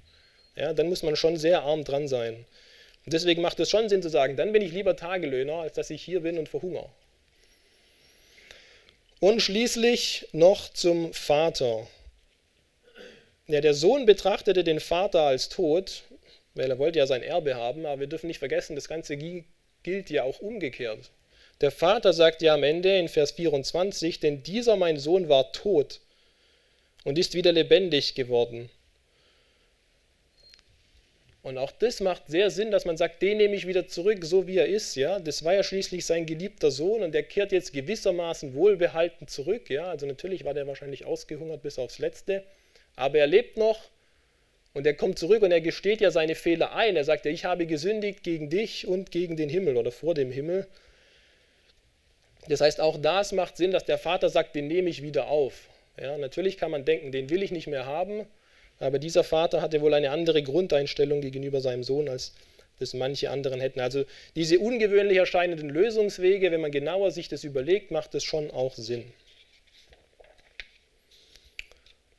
[0.55, 2.45] ja, dann muss man schon sehr arm dran sein.
[3.05, 5.89] Und deswegen macht es schon Sinn zu sagen, dann bin ich lieber Tagelöhner, als dass
[5.89, 6.89] ich hier bin und verhungere.
[9.19, 11.87] Und schließlich noch zum Vater.
[13.47, 16.03] Ja, der Sohn betrachtete den Vater als tot,
[16.55, 20.09] weil er wollte ja sein Erbe haben, aber wir dürfen nicht vergessen, das Ganze gilt
[20.09, 21.11] ja auch umgekehrt.
[21.61, 26.01] Der Vater sagt ja am Ende in Vers 24, denn dieser mein Sohn war tot
[27.03, 28.69] und ist wieder lebendig geworden.
[31.43, 34.47] Und auch das macht sehr Sinn, dass man sagt, den nehme ich wieder zurück, so
[34.47, 34.95] wie er ist.
[34.95, 39.69] Ja, das war ja schließlich sein geliebter Sohn und der kehrt jetzt gewissermaßen wohlbehalten zurück.
[39.69, 42.43] Ja, also natürlich war der wahrscheinlich ausgehungert bis aufs Letzte.
[42.95, 43.79] Aber er lebt noch
[44.73, 46.95] und er kommt zurück und er gesteht ja seine Fehler ein.
[46.95, 50.31] Er sagt ja, ich habe gesündigt gegen dich und gegen den Himmel oder vor dem
[50.31, 50.67] Himmel.
[52.47, 55.69] Das heißt, auch das macht Sinn, dass der Vater sagt, den nehme ich wieder auf.
[55.99, 58.27] Ja, natürlich kann man denken, den will ich nicht mehr haben,
[58.79, 62.33] aber dieser Vater hatte wohl eine andere Grundeinstellung gegenüber seinem Sohn, als
[62.79, 63.79] das manche anderen hätten.
[63.79, 64.03] Also
[64.35, 69.05] diese ungewöhnlich erscheinenden Lösungswege, wenn man genauer sich das überlegt, macht es schon auch Sinn.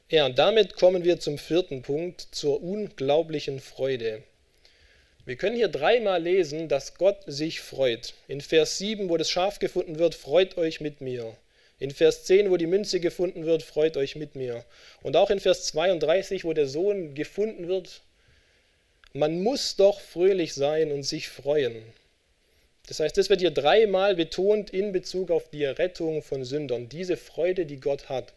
[0.08, 4.22] Ja, und damit kommen wir zum vierten Punkt, zur unglaublichen Freude.
[5.24, 8.14] Wir können hier dreimal lesen, dass Gott sich freut.
[8.28, 11.36] In Vers 7, wo das Schaf gefunden wird, freut euch mit mir.
[11.80, 14.64] In Vers 10, wo die Münze gefunden wird, freut euch mit mir.
[15.02, 18.02] Und auch in Vers 32, wo der Sohn gefunden wird,
[19.12, 21.82] man muss doch fröhlich sein und sich freuen.
[22.86, 27.16] Das heißt, das wird hier dreimal betont in Bezug auf die Errettung von Sündern, diese
[27.16, 28.34] Freude, die Gott hat.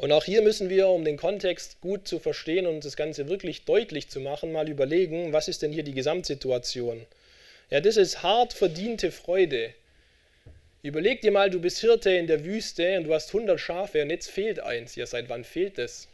[0.00, 3.66] Und auch hier müssen wir, um den Kontext gut zu verstehen und das Ganze wirklich
[3.66, 7.04] deutlich zu machen, mal überlegen, was ist denn hier die Gesamtsituation?
[7.68, 9.74] Ja, das ist hart verdiente Freude.
[10.82, 14.08] Überleg dir mal, du bist Hirte in der Wüste und du hast 100 Schafe und
[14.08, 14.96] jetzt fehlt eins.
[14.96, 16.08] Ja, seit wann fehlt das?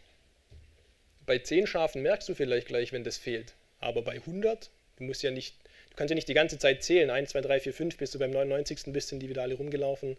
[1.25, 3.53] Bei 10 Schafen merkst du vielleicht gleich, wenn das fehlt.
[3.79, 5.55] Aber bei 100, du musst ja nicht,
[5.91, 7.09] du kannst ja nicht die ganze Zeit zählen.
[7.09, 8.87] 1, 2, 3, 4, 5, bis du beim 99.
[8.87, 10.17] bist, sind die wieder alle rumgelaufen.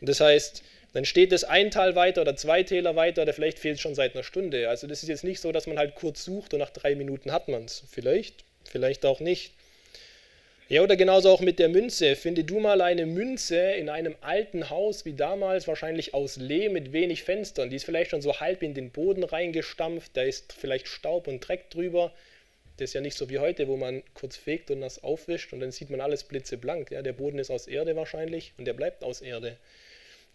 [0.00, 3.58] Und das heißt, dann steht es ein Tal weiter oder zwei Täler weiter oder vielleicht
[3.58, 4.68] fehlt es schon seit einer Stunde.
[4.68, 7.32] Also das ist jetzt nicht so, dass man halt kurz sucht und nach drei Minuten
[7.32, 7.84] hat man es.
[7.90, 9.52] Vielleicht, vielleicht auch nicht.
[10.70, 12.14] Ja, oder genauso auch mit der Münze.
[12.14, 16.92] Finde du mal eine Münze in einem alten Haus wie damals, wahrscheinlich aus Lehm mit
[16.92, 17.70] wenig Fenstern.
[17.70, 21.40] Die ist vielleicht schon so halb in den Boden reingestampft, da ist vielleicht Staub und
[21.40, 22.12] Dreck drüber.
[22.76, 25.60] Das ist ja nicht so wie heute, wo man kurz fegt und das aufwischt und
[25.60, 26.90] dann sieht man alles blitzeblank.
[26.90, 29.56] Ja, der Boden ist aus Erde wahrscheinlich und der bleibt aus Erde.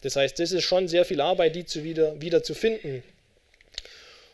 [0.04, 3.04] Das heißt, das ist schon sehr viel Arbeit, die zu wieder, wieder zu finden.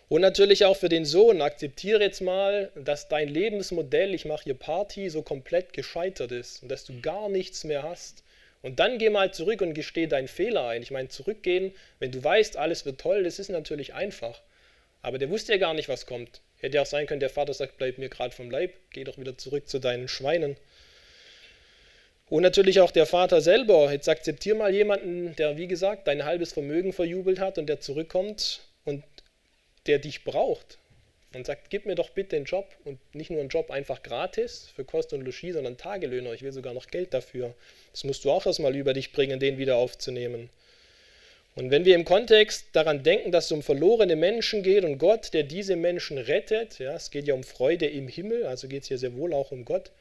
[0.10, 4.56] Und natürlich auch für den Sohn, akzeptiere jetzt mal, dass dein Lebensmodell, ich mache hier
[4.56, 8.24] Party, so komplett gescheitert ist und dass du gar nichts mehr hast.
[8.64, 10.82] Und dann geh mal zurück und gesteh deinen Fehler ein.
[10.82, 14.42] Ich meine, zurückgehen, wenn du weißt, alles wird toll, das ist natürlich einfach.
[15.04, 16.42] Aber der wusste ja gar nicht, was kommt.
[16.58, 19.38] Hätte auch sein können, der Vater sagt, bleib mir gerade vom Leib, geh doch wieder
[19.38, 20.58] zurück zu deinen Schweinen.
[22.30, 23.92] Und natürlich auch der Vater selber.
[23.92, 28.62] Jetzt akzeptier mal jemanden, der, wie gesagt, dein halbes Vermögen verjubelt hat und der zurückkommt
[28.86, 29.04] und
[29.88, 30.78] der dich braucht
[31.34, 34.70] und sagt, gib mir doch bitte einen Job und nicht nur einen Job einfach gratis
[34.76, 37.54] für Kost und Logis, sondern Tagelöhner, ich will sogar noch Geld dafür.
[37.92, 40.50] Das musst du auch erstmal über dich bringen, den wieder aufzunehmen.
[41.56, 45.34] Und wenn wir im Kontext daran denken, dass es um verlorene Menschen geht und Gott,
[45.34, 48.88] der diese Menschen rettet, ja, es geht ja um Freude im Himmel, also geht es
[48.88, 49.92] hier sehr wohl auch um Gott,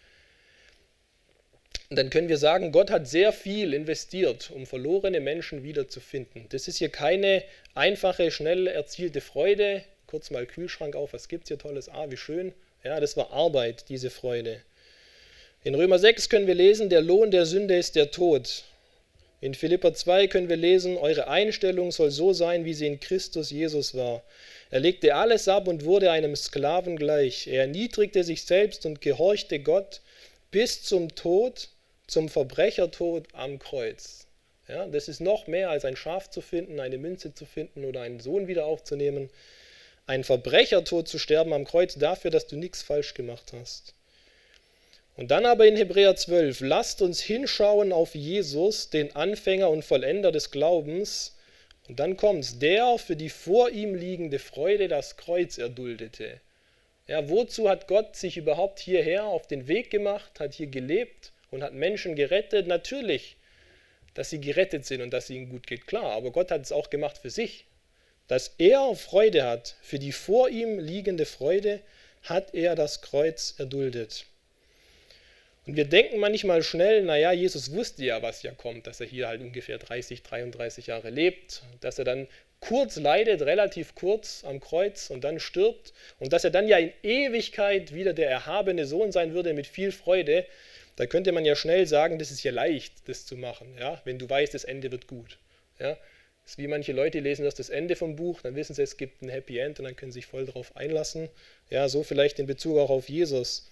[1.91, 6.45] dann können wir sagen, Gott hat sehr viel investiert, um verlorene Menschen wiederzufinden.
[6.51, 7.43] Das ist hier keine
[7.75, 9.83] einfache, schnell erzielte Freude.
[10.07, 11.89] Kurz mal Kühlschrank auf, was gibt es hier Tolles?
[11.89, 12.53] Ah, wie schön.
[12.85, 14.61] Ja, das war Arbeit, diese Freude.
[15.65, 18.65] In Römer 6 können wir lesen, der Lohn der Sünde ist der Tod.
[19.41, 23.51] In Philippa 2 können wir lesen, eure Einstellung soll so sein, wie sie in Christus
[23.51, 24.23] Jesus war.
[24.71, 27.47] Er legte alles ab und wurde einem Sklaven gleich.
[27.47, 30.03] Er erniedrigte sich selbst und gehorchte Gott
[30.51, 31.69] bis zum Tod
[32.09, 34.27] zum Verbrechertod am Kreuz.
[34.67, 38.03] Ja, das ist noch mehr als ein Schaf zu finden, eine Münze zu finden oder
[38.03, 39.31] einen Sohn wieder aufzunehmen.
[40.07, 43.95] Ein Verbrechertod zu sterben am Kreuz dafür, dass du nichts falsch gemacht hast.
[45.17, 50.33] Und dann aber in Hebräer 12, lasst uns hinschauen auf Jesus, den Anfänger und Vollender
[50.33, 51.37] des Glaubens.
[51.89, 56.41] Und dann kommt es, der für die vor ihm liegende Freude das Kreuz erduldete.
[57.07, 61.33] Ja, wozu hat Gott sich überhaupt hierher auf den Weg gemacht, hat hier gelebt?
[61.51, 62.67] Und hat Menschen gerettet.
[62.67, 63.37] Natürlich,
[64.15, 66.13] dass sie gerettet sind und dass es ihnen gut geht, klar.
[66.13, 67.67] Aber Gott hat es auch gemacht für sich.
[68.27, 71.81] Dass er Freude hat, für die vor ihm liegende Freude,
[72.25, 74.27] hat er das Kreuz erduldet.
[75.67, 79.29] Und wir denken manchmal schnell, naja, Jesus wusste ja, was ja kommt, dass er hier
[79.29, 82.27] halt ungefähr 30, 33 Jahre lebt, dass er dann
[82.61, 86.93] kurz leidet, relativ kurz am Kreuz und dann stirbt und dass er dann ja in
[87.03, 90.47] Ewigkeit wieder der erhabene Sohn sein würde mit viel Freude.
[90.99, 94.03] Da könnte man ja schnell sagen, das ist ja leicht, das zu machen, ja?
[94.05, 95.39] wenn du weißt, das Ende wird gut.
[95.79, 95.91] Ja?
[96.43, 98.97] Das ist wie manche Leute lesen erst das Ende vom Buch, dann wissen sie, es
[98.97, 101.29] gibt ein Happy End und dann können sie sich voll darauf einlassen.
[101.71, 103.71] Ja, so vielleicht in Bezug auch auf Jesus.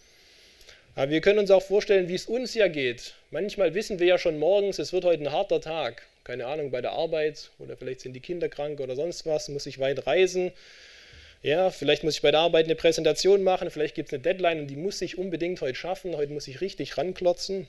[0.95, 3.15] Aber wir können uns auch vorstellen, wie es uns ja geht.
[3.33, 6.07] Manchmal wissen wir ja schon morgens, es wird heute ein harter Tag.
[6.23, 9.67] Keine Ahnung, bei der Arbeit oder vielleicht sind die Kinder krank oder sonst was, muss
[9.67, 10.53] ich weit reisen.
[11.43, 14.61] Ja, vielleicht muss ich bei der Arbeit eine Präsentation machen, vielleicht gibt es eine Deadline
[14.61, 16.17] und die muss ich unbedingt heute schaffen.
[16.17, 17.69] Heute muss ich richtig ranklotzen.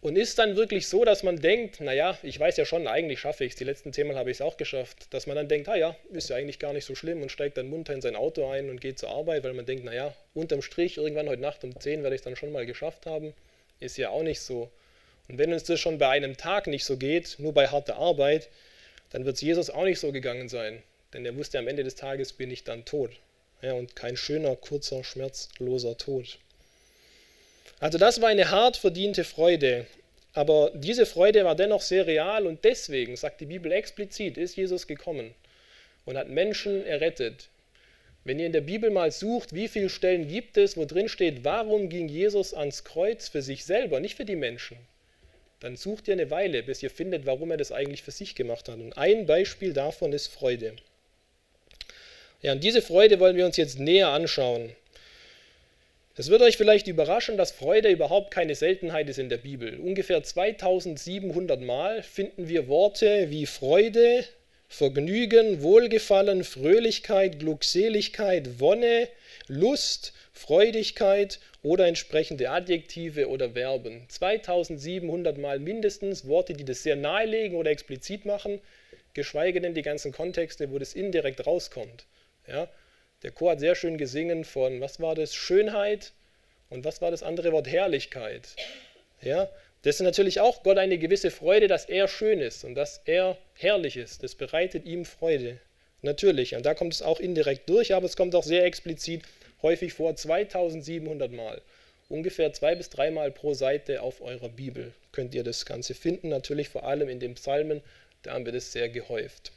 [0.00, 3.44] Und ist dann wirklich so, dass man denkt, naja, ich weiß ja schon, eigentlich schaffe
[3.44, 5.74] ich es, die letzten zehnmal habe ich es auch geschafft, dass man dann denkt, ah
[5.74, 8.48] ja, ist ja eigentlich gar nicht so schlimm und steigt dann munter in sein Auto
[8.48, 11.78] ein und geht zur Arbeit, weil man denkt, naja, unterm Strich, irgendwann heute Nacht um
[11.78, 13.34] 10 werde ich es dann schon mal geschafft haben.
[13.80, 14.70] Ist ja auch nicht so.
[15.28, 18.48] Und wenn uns das schon bei einem Tag nicht so geht, nur bei harter Arbeit,
[19.10, 20.82] dann wird es Jesus auch nicht so gegangen sein.
[21.12, 23.12] Denn er wusste, am Ende des Tages bin ich dann tot.
[23.62, 26.38] Ja, und kein schöner, kurzer, schmerzloser Tod.
[27.80, 29.86] Also das war eine hart verdiente Freude.
[30.34, 34.86] Aber diese Freude war dennoch sehr real und deswegen, sagt die Bibel explizit, ist Jesus
[34.86, 35.34] gekommen
[36.04, 37.48] und hat Menschen errettet.
[38.24, 41.44] Wenn ihr in der Bibel mal sucht, wie viele Stellen gibt es, wo drin steht,
[41.44, 44.76] warum ging Jesus ans Kreuz für sich selber, nicht für die Menschen,
[45.60, 48.68] dann sucht ihr eine Weile, bis ihr findet, warum er das eigentlich für sich gemacht
[48.68, 48.76] hat.
[48.76, 50.76] Und ein Beispiel davon ist Freude.
[52.40, 54.72] Ja, und diese Freude wollen wir uns jetzt näher anschauen.
[56.16, 59.80] Es wird euch vielleicht überraschen, dass Freude überhaupt keine Seltenheit ist in der Bibel.
[59.80, 64.24] Ungefähr 2700 Mal finden wir Worte wie Freude,
[64.68, 69.08] Vergnügen, Wohlgefallen, Fröhlichkeit, Glückseligkeit, Wonne,
[69.48, 74.04] Lust, Freudigkeit oder entsprechende Adjektive oder Verben.
[74.08, 78.60] 2700 Mal mindestens Worte, die das sehr nahelegen oder explizit machen,
[79.12, 82.06] geschweige denn die ganzen Kontexte, wo das indirekt rauskommt.
[82.48, 82.68] Ja?
[83.22, 86.12] Der Chor hat sehr schön gesungen von, was war das, Schönheit
[86.70, 88.48] und was war das andere Wort, Herrlichkeit.
[89.20, 89.48] Ja?
[89.82, 93.38] Das ist natürlich auch Gott eine gewisse Freude, dass er schön ist und dass er
[93.54, 94.22] herrlich ist.
[94.22, 95.58] Das bereitet ihm Freude.
[96.02, 96.54] Natürlich.
[96.54, 99.22] Und da kommt es auch indirekt durch, aber es kommt auch sehr explizit
[99.62, 101.60] häufig vor, 2700 Mal.
[102.08, 106.28] Ungefähr zwei bis dreimal pro Seite auf eurer Bibel könnt ihr das Ganze finden.
[106.28, 107.82] Natürlich vor allem in den Psalmen,
[108.22, 109.52] da haben wir das sehr gehäuft.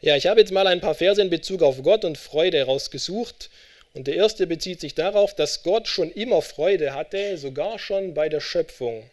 [0.00, 3.50] Ja, ich habe jetzt mal ein paar Verse in Bezug auf Gott und Freude rausgesucht.
[3.94, 8.28] Und der erste bezieht sich darauf, dass Gott schon immer Freude hatte, sogar schon bei
[8.28, 9.10] der Schöpfung.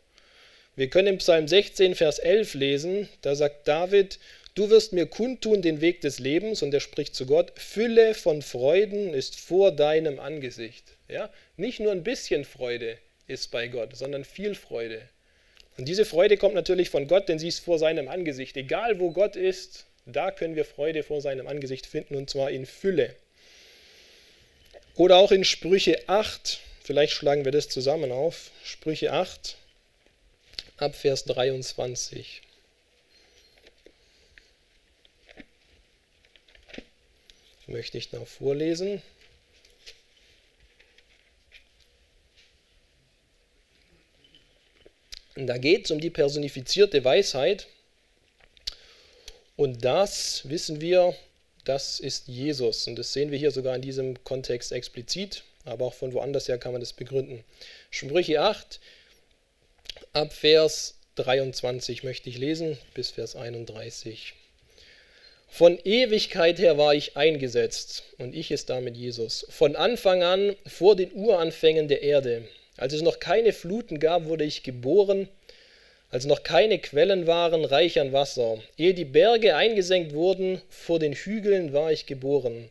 [0.75, 4.19] Wir können im Psalm 16, Vers 11 lesen, da sagt David,
[4.55, 8.41] Du wirst mir kundtun den Weg des Lebens, und er spricht zu Gott, Fülle von
[8.41, 10.83] Freuden ist vor deinem Angesicht.
[11.07, 11.31] Ja?
[11.57, 15.01] Nicht nur ein bisschen Freude ist bei Gott, sondern viel Freude.
[15.77, 18.57] Und diese Freude kommt natürlich von Gott, denn sie ist vor seinem Angesicht.
[18.57, 22.65] Egal wo Gott ist, da können wir Freude vor seinem Angesicht finden, und zwar in
[22.65, 23.15] Fülle.
[24.95, 29.57] Oder auch in Sprüche 8, vielleicht schlagen wir das zusammen auf, Sprüche 8,
[30.77, 32.41] ab Vers 23.
[37.67, 39.01] möchte ich noch vorlesen.
[45.35, 47.67] Da geht es um die personifizierte Weisheit.
[49.55, 51.15] Und das wissen wir,
[51.63, 52.87] das ist Jesus.
[52.87, 56.57] Und das sehen wir hier sogar in diesem Kontext explizit, aber auch von woanders her
[56.57, 57.43] kann man das begründen.
[57.89, 58.79] Sprüche 8,
[60.13, 64.33] ab Vers 23 möchte ich lesen, bis Vers 31.
[65.47, 69.45] Von Ewigkeit her war ich eingesetzt, und ich ist damit Jesus.
[69.49, 72.47] Von Anfang an, vor den Uranfängen der Erde.
[72.75, 75.29] Als es noch keine Fluten gab, wurde ich geboren,
[76.13, 78.59] als noch keine Quellen waren, reich an Wasser.
[78.77, 82.69] Ehe die Berge eingesenkt wurden, vor den Hügeln war ich geboren.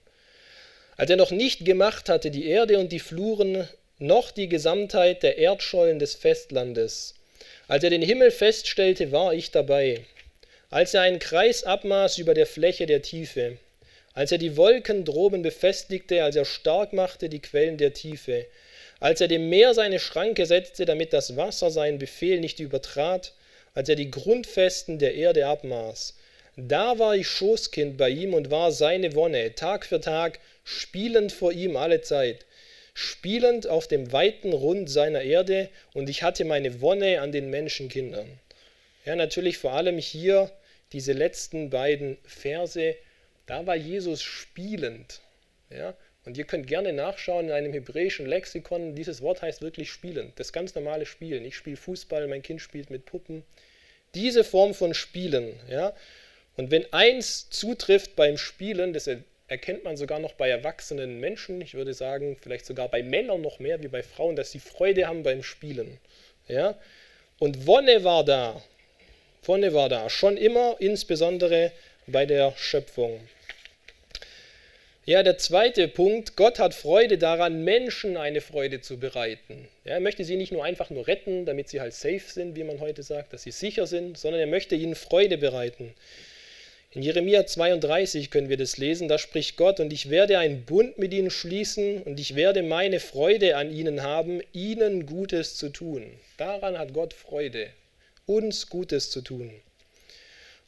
[0.96, 5.37] Als er noch nicht gemacht hatte die Erde und die Fluren, noch die Gesamtheit der
[5.37, 7.14] Erdschollen des Festlandes.
[7.68, 10.00] Als er den Himmel feststellte, war ich dabei
[10.72, 13.59] als er einen Kreis abmaß über der Fläche der Tiefe,
[14.14, 18.46] als er die Wolken droben befestigte, als er stark machte die Quellen der Tiefe,
[19.02, 23.32] als er dem Meer seine Schranke setzte, damit das Wasser seinen Befehl nicht übertrat,
[23.74, 26.14] als er die Grundfesten der Erde abmaß.
[26.56, 31.50] Da war ich Schoßkind bei ihm und war seine Wonne, Tag für Tag, spielend vor
[31.50, 32.46] ihm alle Zeit,
[32.94, 38.38] spielend auf dem weiten Rund seiner Erde, und ich hatte meine Wonne an den Menschenkindern.
[39.04, 40.48] Ja, natürlich vor allem hier
[40.92, 42.94] diese letzten beiden Verse,
[43.46, 45.20] da war Jesus spielend.
[45.70, 45.94] Ja?
[46.24, 50.52] Und ihr könnt gerne nachschauen in einem hebräischen Lexikon, dieses Wort heißt wirklich spielend, das
[50.52, 51.44] ganz normale Spielen.
[51.44, 53.42] Ich spiele Fußball, mein Kind spielt mit Puppen.
[54.14, 55.58] Diese Form von Spielen.
[55.68, 55.92] Ja?
[56.56, 59.08] Und wenn eins zutrifft beim Spielen, das
[59.48, 63.58] erkennt man sogar noch bei erwachsenen Menschen, ich würde sagen, vielleicht sogar bei Männern noch
[63.58, 65.98] mehr wie bei Frauen, dass sie Freude haben beim Spielen.
[66.46, 66.78] Ja?
[67.38, 68.62] Und Wonne war da.
[69.42, 71.72] Vorne war da, schon immer, insbesondere
[72.06, 73.20] bei der Schöpfung.
[75.04, 79.66] Ja, der zweite Punkt, Gott hat Freude daran, Menschen eine Freude zu bereiten.
[79.82, 82.78] Er möchte sie nicht nur einfach nur retten, damit sie halt safe sind, wie man
[82.78, 85.92] heute sagt, dass sie sicher sind, sondern er möchte ihnen Freude bereiten.
[86.92, 90.98] In Jeremia 32 können wir das lesen, da spricht Gott, und ich werde einen Bund
[90.98, 96.12] mit ihnen schließen und ich werde meine Freude an ihnen haben, ihnen Gutes zu tun.
[96.36, 97.70] Daran hat Gott Freude
[98.26, 99.50] uns Gutes zu tun.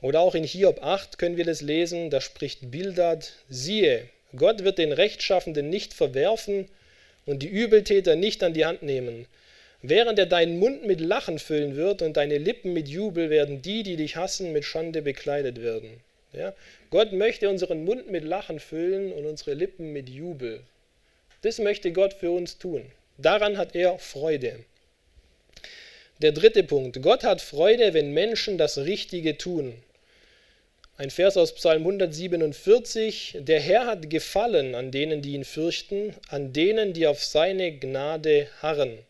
[0.01, 4.79] Oder auch in Hiob 8 können wir das lesen, da spricht Bildad, siehe, Gott wird
[4.79, 6.69] den Rechtschaffenden nicht verwerfen
[7.27, 9.27] und die Übeltäter nicht an die Hand nehmen.
[9.83, 13.83] Während er deinen Mund mit Lachen füllen wird und deine Lippen mit Jubel, werden die,
[13.83, 16.01] die dich hassen, mit Schande bekleidet werden.
[16.33, 16.55] Ja?
[16.91, 20.61] Gott möchte unseren Mund mit Lachen füllen und unsere Lippen mit Jubel.
[21.43, 22.83] Das möchte Gott für uns tun.
[23.19, 24.61] Daran hat er Freude.
[26.23, 27.03] Der dritte Punkt.
[27.03, 29.75] Gott hat Freude, wenn Menschen das Richtige tun.
[30.97, 33.39] Ein Vers aus Psalm 147.
[33.41, 38.47] Der Herr hat Gefallen an denen, die ihn fürchten, an denen, die auf seine Gnade
[38.63, 39.01] harren.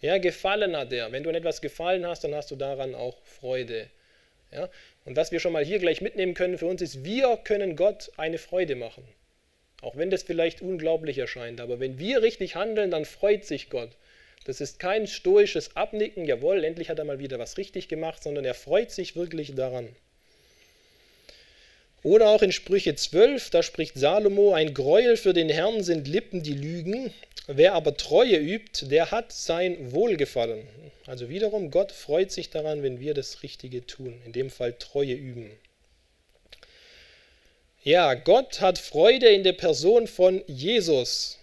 [0.00, 1.12] Ja, Gefallen hat er.
[1.12, 3.86] Wenn du an etwas gefallen hast, dann hast du daran auch Freude.
[4.50, 4.68] Ja?
[5.04, 8.10] Und was wir schon mal hier gleich mitnehmen können für uns ist, wir können Gott
[8.16, 9.04] eine Freude machen.
[9.80, 11.60] Auch wenn das vielleicht unglaublich erscheint.
[11.60, 13.90] Aber wenn wir richtig handeln, dann freut sich Gott.
[14.44, 18.44] Das ist kein stoisches Abnicken, jawohl, endlich hat er mal wieder was richtig gemacht, sondern
[18.44, 19.94] er freut sich wirklich daran.
[22.02, 26.42] Oder auch in Sprüche 12, da spricht Salomo, ein Gräuel für den Herrn sind Lippen,
[26.42, 27.12] die lügen,
[27.48, 30.66] wer aber Treue übt, der hat sein Wohlgefallen.
[31.06, 35.14] Also wiederum, Gott freut sich daran, wenn wir das Richtige tun, in dem Fall Treue
[35.14, 35.50] üben.
[37.82, 41.38] Ja, Gott hat Freude in der Person von Jesus.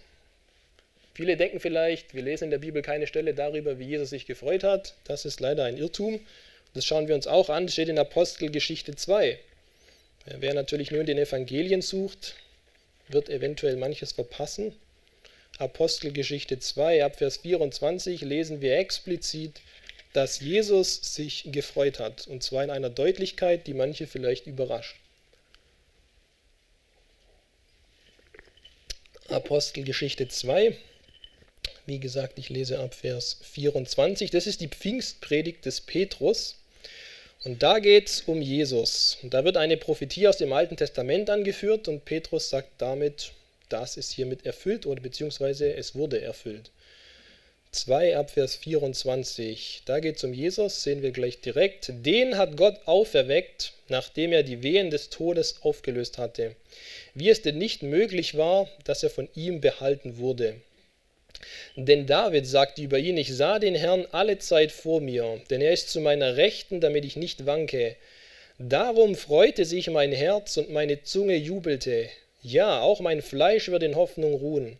[1.14, 4.62] Viele denken vielleicht, wir lesen in der Bibel keine Stelle darüber, wie Jesus sich gefreut
[4.62, 4.94] hat.
[5.04, 6.20] Das ist leider ein Irrtum.
[6.74, 9.38] Das schauen wir uns auch an, steht in Apostelgeschichte 2.
[10.26, 12.34] Wer natürlich nur in den Evangelien sucht,
[13.08, 14.74] wird eventuell manches verpassen.
[15.58, 19.60] Apostelgeschichte 2, ab Vers 24 lesen wir explizit,
[20.12, 24.96] dass Jesus sich gefreut hat, und zwar in einer Deutlichkeit, die manche vielleicht überrascht.
[29.28, 30.76] Apostelgeschichte 2,
[31.86, 36.56] wie gesagt, ich lese ab Vers 24, das ist die Pfingstpredigt des Petrus.
[37.46, 39.18] Und da geht es um Jesus.
[39.22, 43.30] Und da wird eine Prophetie aus dem Alten Testament angeführt und Petrus sagt damit,
[43.68, 46.72] das ist hiermit erfüllt oder beziehungsweise es wurde erfüllt.
[47.70, 51.92] 2 ab Vers 24, da geht es um Jesus, sehen wir gleich direkt.
[52.04, 56.56] Den hat Gott auferweckt, nachdem er die Wehen des Todes aufgelöst hatte.
[57.14, 60.56] Wie es denn nicht möglich war, dass er von ihm behalten wurde.
[61.76, 65.72] Denn David sagte über ihn, ich sah den Herrn alle Zeit vor mir, denn er
[65.72, 67.96] ist zu meiner Rechten, damit ich nicht wanke.
[68.58, 72.08] Darum freute sich mein Herz und meine Zunge jubelte.
[72.42, 74.78] Ja, auch mein Fleisch wird in Hoffnung ruhen.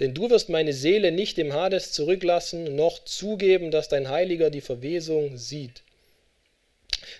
[0.00, 4.60] Denn du wirst meine Seele nicht im Hades zurücklassen, noch zugeben, dass dein Heiliger die
[4.60, 5.82] Verwesung sieht.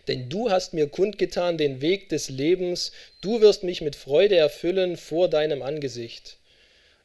[0.08, 4.96] Denn du hast mir kundgetan den Weg des Lebens, du wirst mich mit Freude erfüllen
[4.96, 6.36] vor deinem Angesicht.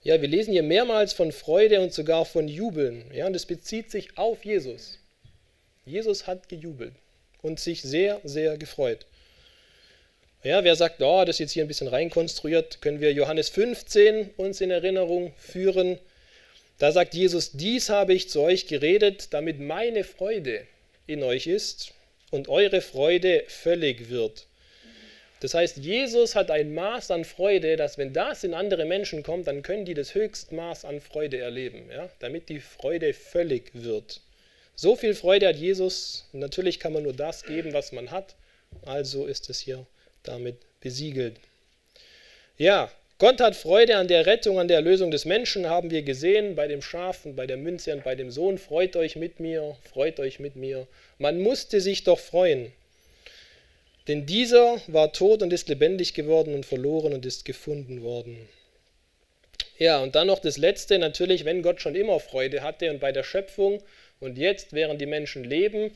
[0.02, 3.12] Ja, wir lesen hier mehrmals von Freude und sogar von Jubeln.
[3.14, 4.98] Ja, und es bezieht sich auf Jesus.
[5.86, 6.94] Jesus hat gejubelt
[7.42, 9.06] und sich sehr, sehr gefreut.
[10.42, 14.30] Ja, wer sagt, oh, das ist jetzt hier ein bisschen reinkonstruiert, können wir Johannes 15
[14.38, 16.00] uns in Erinnerung führen.
[16.78, 20.66] Da sagt Jesus, dies habe ich zu euch geredet, damit meine Freude
[21.08, 21.92] in euch ist
[22.32, 24.46] und eure Freude völlig wird.
[25.42, 29.48] Das heißt, Jesus hat ein Maß an Freude, dass wenn das in andere Menschen kommt,
[29.48, 32.10] dann können die das höchste Maß an Freude erleben, ja?
[32.20, 34.22] damit die Freude völlig wird.
[34.76, 36.26] So viel Freude hat Jesus.
[36.34, 38.36] Natürlich kann man nur das geben, was man hat.
[38.84, 39.86] Also ist es hier
[40.24, 41.36] damit besiegelt.
[42.58, 46.56] Ja, Gott hat Freude an der Rettung, an der Erlösung des Menschen, haben wir gesehen
[46.56, 48.58] bei dem Schaf und bei der Münze und bei dem Sohn.
[48.58, 50.88] Freut euch mit mir, freut euch mit mir.
[51.18, 52.72] Man musste sich doch freuen.
[54.10, 58.50] Denn dieser war tot und ist lebendig geworden und verloren und ist gefunden worden.
[59.78, 63.12] Ja, und dann noch das Letzte, natürlich, wenn Gott schon immer Freude hatte und bei
[63.12, 63.84] der Schöpfung
[64.20, 65.92] und jetzt, während die Menschen leben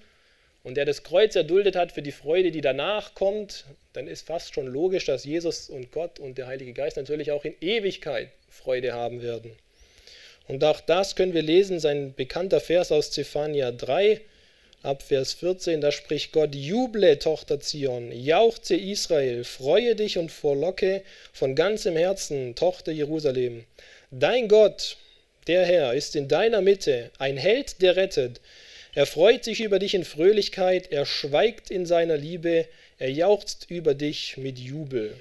[0.64, 4.54] und er das Kreuz erduldet hat für die Freude, die danach kommt, dann ist fast
[4.54, 8.94] schon logisch, dass Jesus und Gott und der Heilige Geist natürlich auch in Ewigkeit Freude
[8.94, 9.54] haben werden.
[10.48, 14.22] Und auch das können wir lesen, sein bekannter Vers aus Zephania 3,
[14.84, 21.04] ab Vers 14, da spricht Gott, juble, Tochter Zion, jauchze Israel, freue dich und vorlocke
[21.32, 23.64] von ganzem Herzen, Tochter Jerusalem.
[24.12, 24.98] Dein Gott,
[25.48, 28.42] der Herr, ist in deiner Mitte, ein Held, der rettet.
[28.94, 32.68] Er freut sich über dich in Fröhlichkeit, er schweigt in seiner Liebe,
[33.00, 35.16] er jauchzt über dich mit Jubel.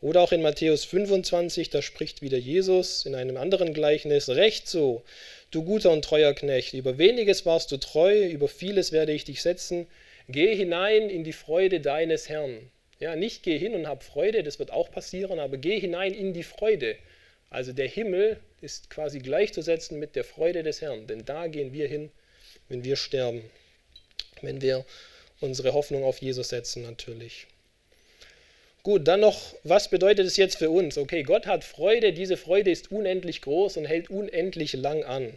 [0.00, 5.02] Oder auch in Matthäus 25, da spricht wieder Jesus in einem anderen Gleichnis, recht so,
[5.54, 9.40] Du guter und treuer Knecht, über weniges warst du treu, über vieles werde ich dich
[9.40, 9.86] setzen.
[10.28, 12.58] Geh hinein in die Freude deines Herrn.
[12.98, 16.32] Ja, nicht geh hin und hab Freude, das wird auch passieren, aber geh hinein in
[16.32, 16.96] die Freude.
[17.50, 21.86] Also der Himmel ist quasi gleichzusetzen mit der Freude des Herrn, denn da gehen wir
[21.86, 22.10] hin,
[22.68, 23.44] wenn wir sterben,
[24.42, 24.84] wenn wir
[25.40, 27.46] unsere Hoffnung auf Jesus setzen natürlich.
[28.82, 30.98] Gut, dann noch, was bedeutet es jetzt für uns?
[30.98, 35.32] Okay, Gott hat Freude, diese Freude ist unendlich groß und hält unendlich lang an.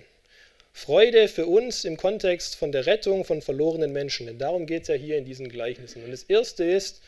[0.77, 4.89] Freude für uns im Kontext von der Rettung von verlorenen Menschen, denn darum geht es
[4.89, 6.03] ja hier in diesen Gleichnissen.
[6.03, 7.01] Und das Erste ist,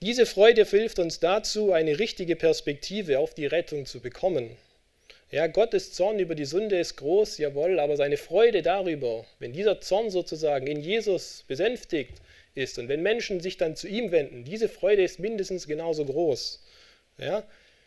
[0.00, 4.56] diese Freude hilft uns dazu, eine richtige Perspektive auf die Rettung zu bekommen.
[5.30, 9.82] Ja, Gottes Zorn über die Sünde ist groß, jawohl, aber seine Freude darüber, wenn dieser
[9.82, 12.14] Zorn sozusagen in Jesus besänftigt
[12.54, 12.78] ist.
[12.78, 16.64] Und wenn Menschen sich dann zu ihm wenden, diese Freude ist mindestens genauso groß.
[17.18, 17.46] Ja?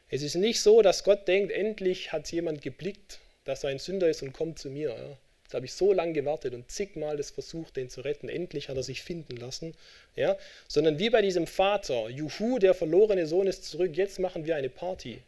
[0.09, 4.09] Es ist nicht so, dass Gott denkt, endlich hat jemand geblickt, dass er ein Sünder
[4.09, 4.89] ist und kommt zu mir.
[4.89, 5.17] Ja?
[5.43, 8.29] Jetzt habe ich so lange gewartet und zigmal das versucht, den zu retten.
[8.29, 9.73] Endlich hat er sich finden lassen.
[10.15, 10.37] Ja?
[10.67, 14.69] Sondern wie bei diesem Vater, Juhu, der verlorene Sohn ist zurück, jetzt machen wir eine
[14.69, 15.21] Party.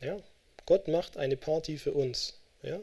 [0.00, 0.16] Ja?
[0.64, 2.34] Gott macht eine Party für uns.
[2.62, 2.80] Ja?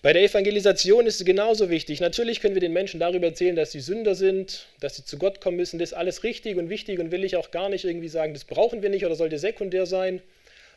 [0.00, 2.00] Bei der Evangelisation ist es genauso wichtig.
[2.00, 5.40] Natürlich können wir den Menschen darüber erzählen, dass sie Sünder sind, dass sie zu Gott
[5.40, 5.78] kommen müssen.
[5.78, 8.44] Das ist alles richtig und wichtig und will ich auch gar nicht irgendwie sagen, das
[8.44, 10.22] brauchen wir nicht oder sollte sekundär sein.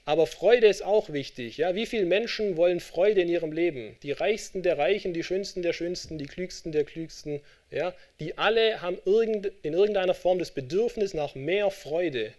[0.03, 1.57] Aber Freude ist auch wichtig.
[1.57, 1.75] Ja?
[1.75, 3.95] Wie viele Menschen wollen Freude in ihrem Leben?
[4.01, 7.39] Die Reichsten der Reichen, die Schönsten der Schönsten, die Klügsten der Klügsten.
[7.69, 7.93] Ja?
[8.19, 12.33] Die alle haben irgend, in irgendeiner Form das Bedürfnis nach mehr Freude.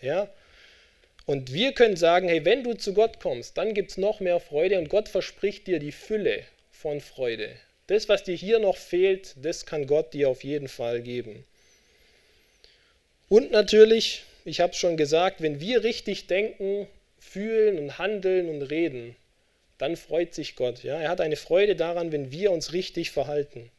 [0.00, 0.28] Ja?
[1.26, 4.40] Und wir können sagen, hey, wenn du zu Gott kommst, dann gibt es noch mehr
[4.40, 7.50] Freude und Gott verspricht dir die Fülle von Freude.
[7.88, 11.44] Das, was dir hier noch fehlt, das kann Gott dir auf jeden Fall geben.
[13.28, 16.86] Und natürlich, ich habe es schon gesagt, wenn wir richtig denken,
[17.20, 19.14] fühlen und handeln und reden,
[19.78, 20.82] dann freut sich Gott.
[20.82, 21.00] Ja?
[21.00, 23.70] Er hat eine Freude daran, wenn wir uns richtig verhalten.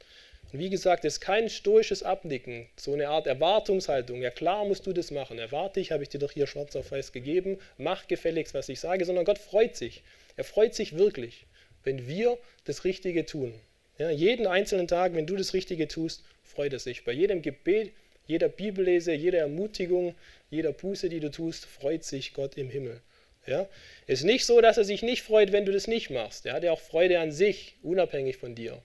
[0.51, 4.21] Und wie gesagt, es ist kein stoisches Abnicken, so eine Art Erwartungshaltung.
[4.21, 5.39] Ja klar musst du das machen.
[5.39, 7.57] Erwarte ich, habe ich dir doch hier schwarz auf weiß gegeben.
[7.77, 10.03] Mach gefälligst, was ich sage, sondern Gott freut sich.
[10.35, 11.45] Er freut sich wirklich,
[11.83, 13.53] wenn wir das Richtige tun.
[13.97, 17.05] Ja, jeden einzelnen Tag, wenn du das Richtige tust, freut er sich.
[17.05, 17.93] Bei jedem Gebet,
[18.25, 20.15] jeder Bibellese, jeder Ermutigung,
[20.49, 23.01] jeder Buße, die du tust, freut sich Gott im Himmel.
[23.45, 23.67] Ja?
[24.07, 26.45] Es ist nicht so, dass er sich nicht freut, wenn du das nicht machst.
[26.45, 28.81] Er hat ja auch Freude an sich, unabhängig von dir.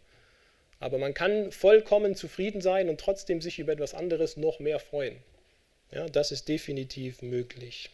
[0.80, 5.16] Aber man kann vollkommen zufrieden sein und trotzdem sich über etwas anderes noch mehr freuen.
[5.90, 7.90] Ja, das ist definitiv möglich.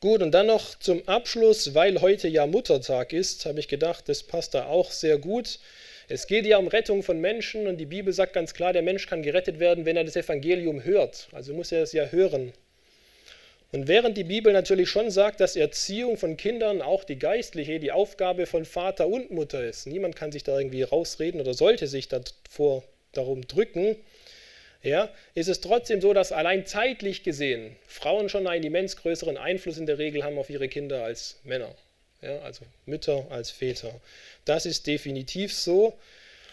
[0.00, 4.24] Gut, und dann noch zum Abschluss, weil heute ja Muttertag ist, habe ich gedacht, das
[4.24, 5.60] passt da auch sehr gut.
[6.08, 9.06] Es geht ja um Rettung von Menschen und die Bibel sagt ganz klar, der Mensch
[9.06, 11.28] kann gerettet werden, wenn er das Evangelium hört.
[11.30, 12.52] Also muss er es ja hören.
[13.72, 17.90] Und während die Bibel natürlich schon sagt, dass Erziehung von Kindern auch die geistliche, die
[17.90, 22.08] Aufgabe von Vater und Mutter ist, niemand kann sich da irgendwie rausreden oder sollte sich
[22.08, 23.96] davor darum drücken,
[24.82, 29.78] ja, ist es trotzdem so, dass allein zeitlich gesehen Frauen schon einen immens größeren Einfluss
[29.78, 31.74] in der Regel haben auf ihre Kinder als Männer.
[32.20, 33.92] Ja, also Mütter als Väter.
[34.44, 35.96] Das ist definitiv so.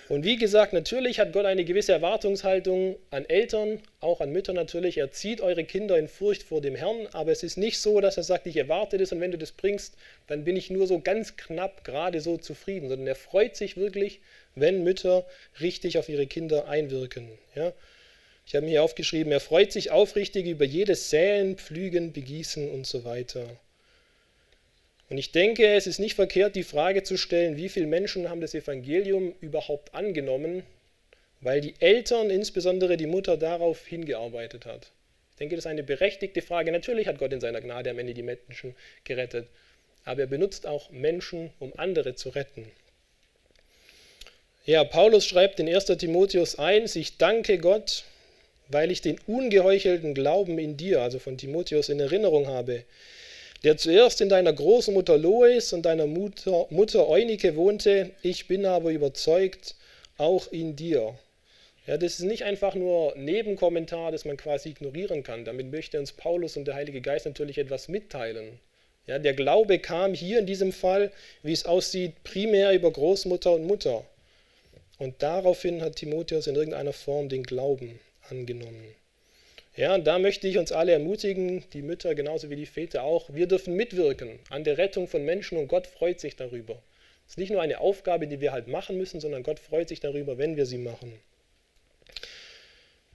[0.10, 4.98] Und wie gesagt, natürlich hat Gott eine gewisse Erwartungshaltung an Eltern, auch an Mütter natürlich.
[4.98, 8.18] Er zieht eure Kinder in Furcht vor dem Herrn, aber es ist nicht so, dass
[8.18, 9.94] er sagt, ich erwarte das und wenn du das bringst,
[10.26, 14.20] dann bin ich nur so ganz knapp gerade so zufrieden, sondern er freut sich wirklich,
[14.56, 15.28] wenn Mütter
[15.62, 17.30] richtig auf ihre Kinder einwirken.
[17.54, 17.72] Ja?
[18.48, 22.88] Ich habe mir hier aufgeschrieben, er freut sich aufrichtig über jedes Säen, Pflügen, Begießen und
[22.88, 23.46] so weiter.
[25.10, 28.42] Und ich denke, es ist nicht verkehrt, die Frage zu stellen, wie viele Menschen haben
[28.42, 30.64] das Evangelium überhaupt angenommen,
[31.42, 34.92] weil die Eltern, insbesondere die Mutter, darauf hingearbeitet hat.
[35.32, 36.72] Ich denke, das ist eine berechtigte Frage.
[36.72, 39.48] Natürlich hat Gott in seiner Gnade am Ende die Menschen gerettet,
[40.06, 42.70] aber er benutzt auch Menschen, um andere zu retten.
[44.66, 48.04] Ja, Paulus schreibt in 1 Timotheus 1, ich danke Gott,
[48.68, 52.84] weil ich den ungeheuchelten Glauben in dir, also von Timotheus, in Erinnerung habe
[53.64, 58.92] der zuerst in deiner Großmutter Lois und deiner Mutter, Mutter Eunike wohnte, ich bin aber
[58.92, 59.76] überzeugt,
[60.18, 61.16] auch in dir.
[61.88, 65.44] Ja, das ist nicht einfach nur Nebenkommentar, das man quasi ignorieren kann.
[65.44, 68.60] Damit möchte uns Paulus und der Heilige Geist natürlich etwas mitteilen.
[69.08, 73.66] Ja, der Glaube kam hier in diesem Fall, wie es aussieht, primär über Großmutter und
[73.66, 74.06] Mutter.
[75.00, 78.00] Und daraufhin hat Timotheus in irgendeiner Form den Glauben
[78.30, 78.99] angenommen.
[79.80, 83.34] Ja, und da möchte ich uns alle ermutigen, die Mütter genauso wie die Väter auch,
[83.34, 86.84] wir dürfen mitwirken an der Rettung von Menschen und Gott freut sich darüber.
[87.26, 90.02] Es ist nicht nur eine Aufgabe, die wir halt machen müssen, sondern Gott freut sich
[90.02, 91.18] darüber, wenn wir sie machen.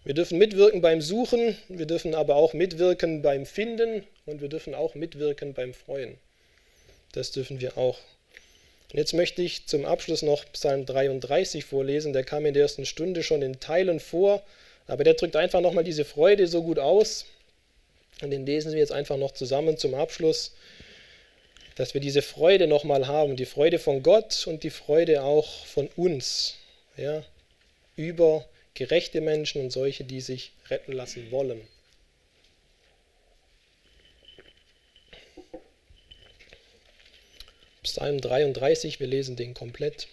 [0.05, 4.75] Wir dürfen mitwirken beim Suchen, wir dürfen aber auch mitwirken beim Finden und wir dürfen
[4.75, 6.17] auch mitwirken beim Freuen.
[7.13, 7.99] Das dürfen wir auch.
[8.91, 12.15] Und jetzt möchte ich zum Abschluss noch Psalm 33 vorlesen.
[12.15, 14.43] Der kam in der ersten Stunde schon in Teilen vor.
[14.87, 17.27] Aber der drückt einfach nochmal diese Freude so gut aus.
[18.23, 20.53] Und den lesen wir jetzt einfach noch zusammen zum Abschluss,
[21.75, 25.89] dass wir diese Freude nochmal haben, die Freude von Gott und die Freude auch von
[25.97, 26.57] uns,
[26.97, 27.25] ja,
[27.97, 31.67] über gerechte Menschen und solche, die sich retten lassen wollen.
[37.83, 40.09] Psalm 33, wir lesen den komplett.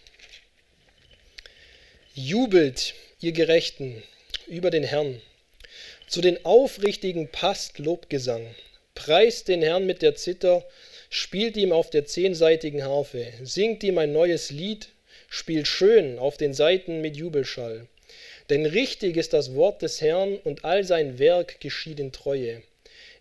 [2.13, 4.03] Jubelt, ihr Gerechten,
[4.51, 5.21] über den Herrn.
[6.07, 8.45] Zu den Aufrichtigen passt Lobgesang.
[8.95, 10.65] Preist den Herrn mit der Zither,
[11.09, 14.89] spielt ihm auf der zehnseitigen Harfe, singt ihm ein neues Lied,
[15.29, 17.87] spielt schön auf den Saiten mit Jubelschall.
[18.49, 22.61] Denn richtig ist das Wort des Herrn und all sein Werk geschieht in Treue.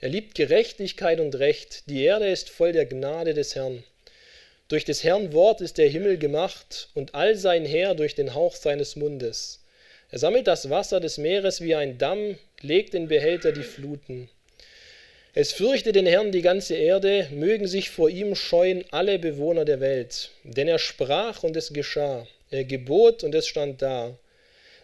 [0.01, 3.85] Er liebt Gerechtigkeit und Recht, die Erde ist voll der Gnade des Herrn.
[4.67, 8.57] Durch des Herrn Wort ist der Himmel gemacht und all sein Heer durch den Hauch
[8.57, 9.61] seines Mundes.
[10.11, 14.29] Er sammelt das Wasser des Meeres wie ein Damm, legt in Behälter die Fluten.
[15.33, 19.79] Es fürchte den Herrn die ganze Erde, mögen sich vor ihm scheuen alle Bewohner der
[19.79, 20.31] Welt.
[20.43, 24.19] Denn er sprach und es geschah, er gebot und es stand da.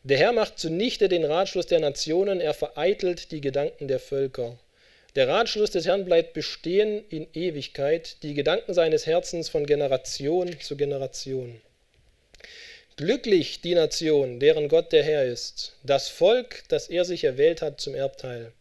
[0.04, 4.56] Der Herr macht zunichte den Ratschluss der Nationen, er vereitelt die Gedanken der Völker.
[5.16, 10.76] Der Ratschluss des Herrn bleibt bestehen in Ewigkeit, die Gedanken seines Herzens von Generation zu
[10.76, 11.60] Generation.
[12.98, 17.78] Glücklich die Nation, deren Gott der Herr ist, das Volk, das er sich erwählt hat
[17.78, 18.52] zum Erbteil.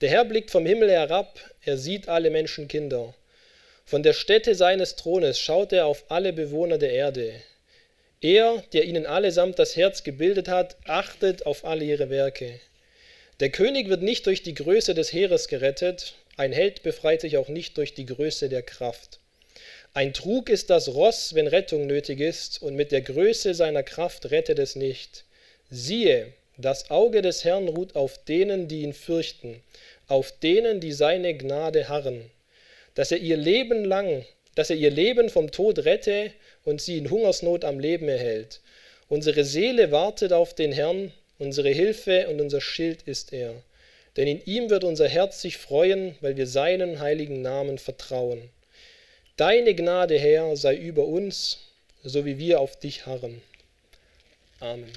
[0.00, 3.14] Der Herr blickt vom Himmel herab, er sieht alle Menschenkinder.
[3.84, 7.32] Von der Stätte seines Thrones schaut er auf alle Bewohner der Erde.
[8.20, 12.58] Er, der ihnen allesamt das Herz gebildet hat, achtet auf alle ihre Werke.
[13.38, 17.46] Der König wird nicht durch die Größe des Heeres gerettet, ein Held befreit sich auch
[17.46, 19.19] nicht durch die Größe der Kraft.
[19.92, 24.30] Ein Trug ist das Ross, wenn Rettung nötig ist, und mit der Größe seiner Kraft
[24.30, 25.24] rettet es nicht.
[25.68, 29.64] Siehe, das Auge des Herrn ruht auf denen, die ihn fürchten,
[30.06, 32.30] auf denen, die seine Gnade harren,
[32.94, 34.24] dass er ihr Leben lang,
[34.54, 36.30] dass er ihr Leben vom Tod rette
[36.64, 38.60] und sie in Hungersnot am Leben erhält.
[39.08, 43.54] Unsere Seele wartet auf den Herrn, unsere Hilfe und unser Schild ist er.
[44.16, 48.50] Denn in ihm wird unser Herz sich freuen, weil wir seinen heiligen Namen vertrauen.
[49.40, 51.60] Deine Gnade, Herr, sei über uns,
[52.04, 53.40] so wie wir auf dich harren.
[54.60, 54.92] Amen.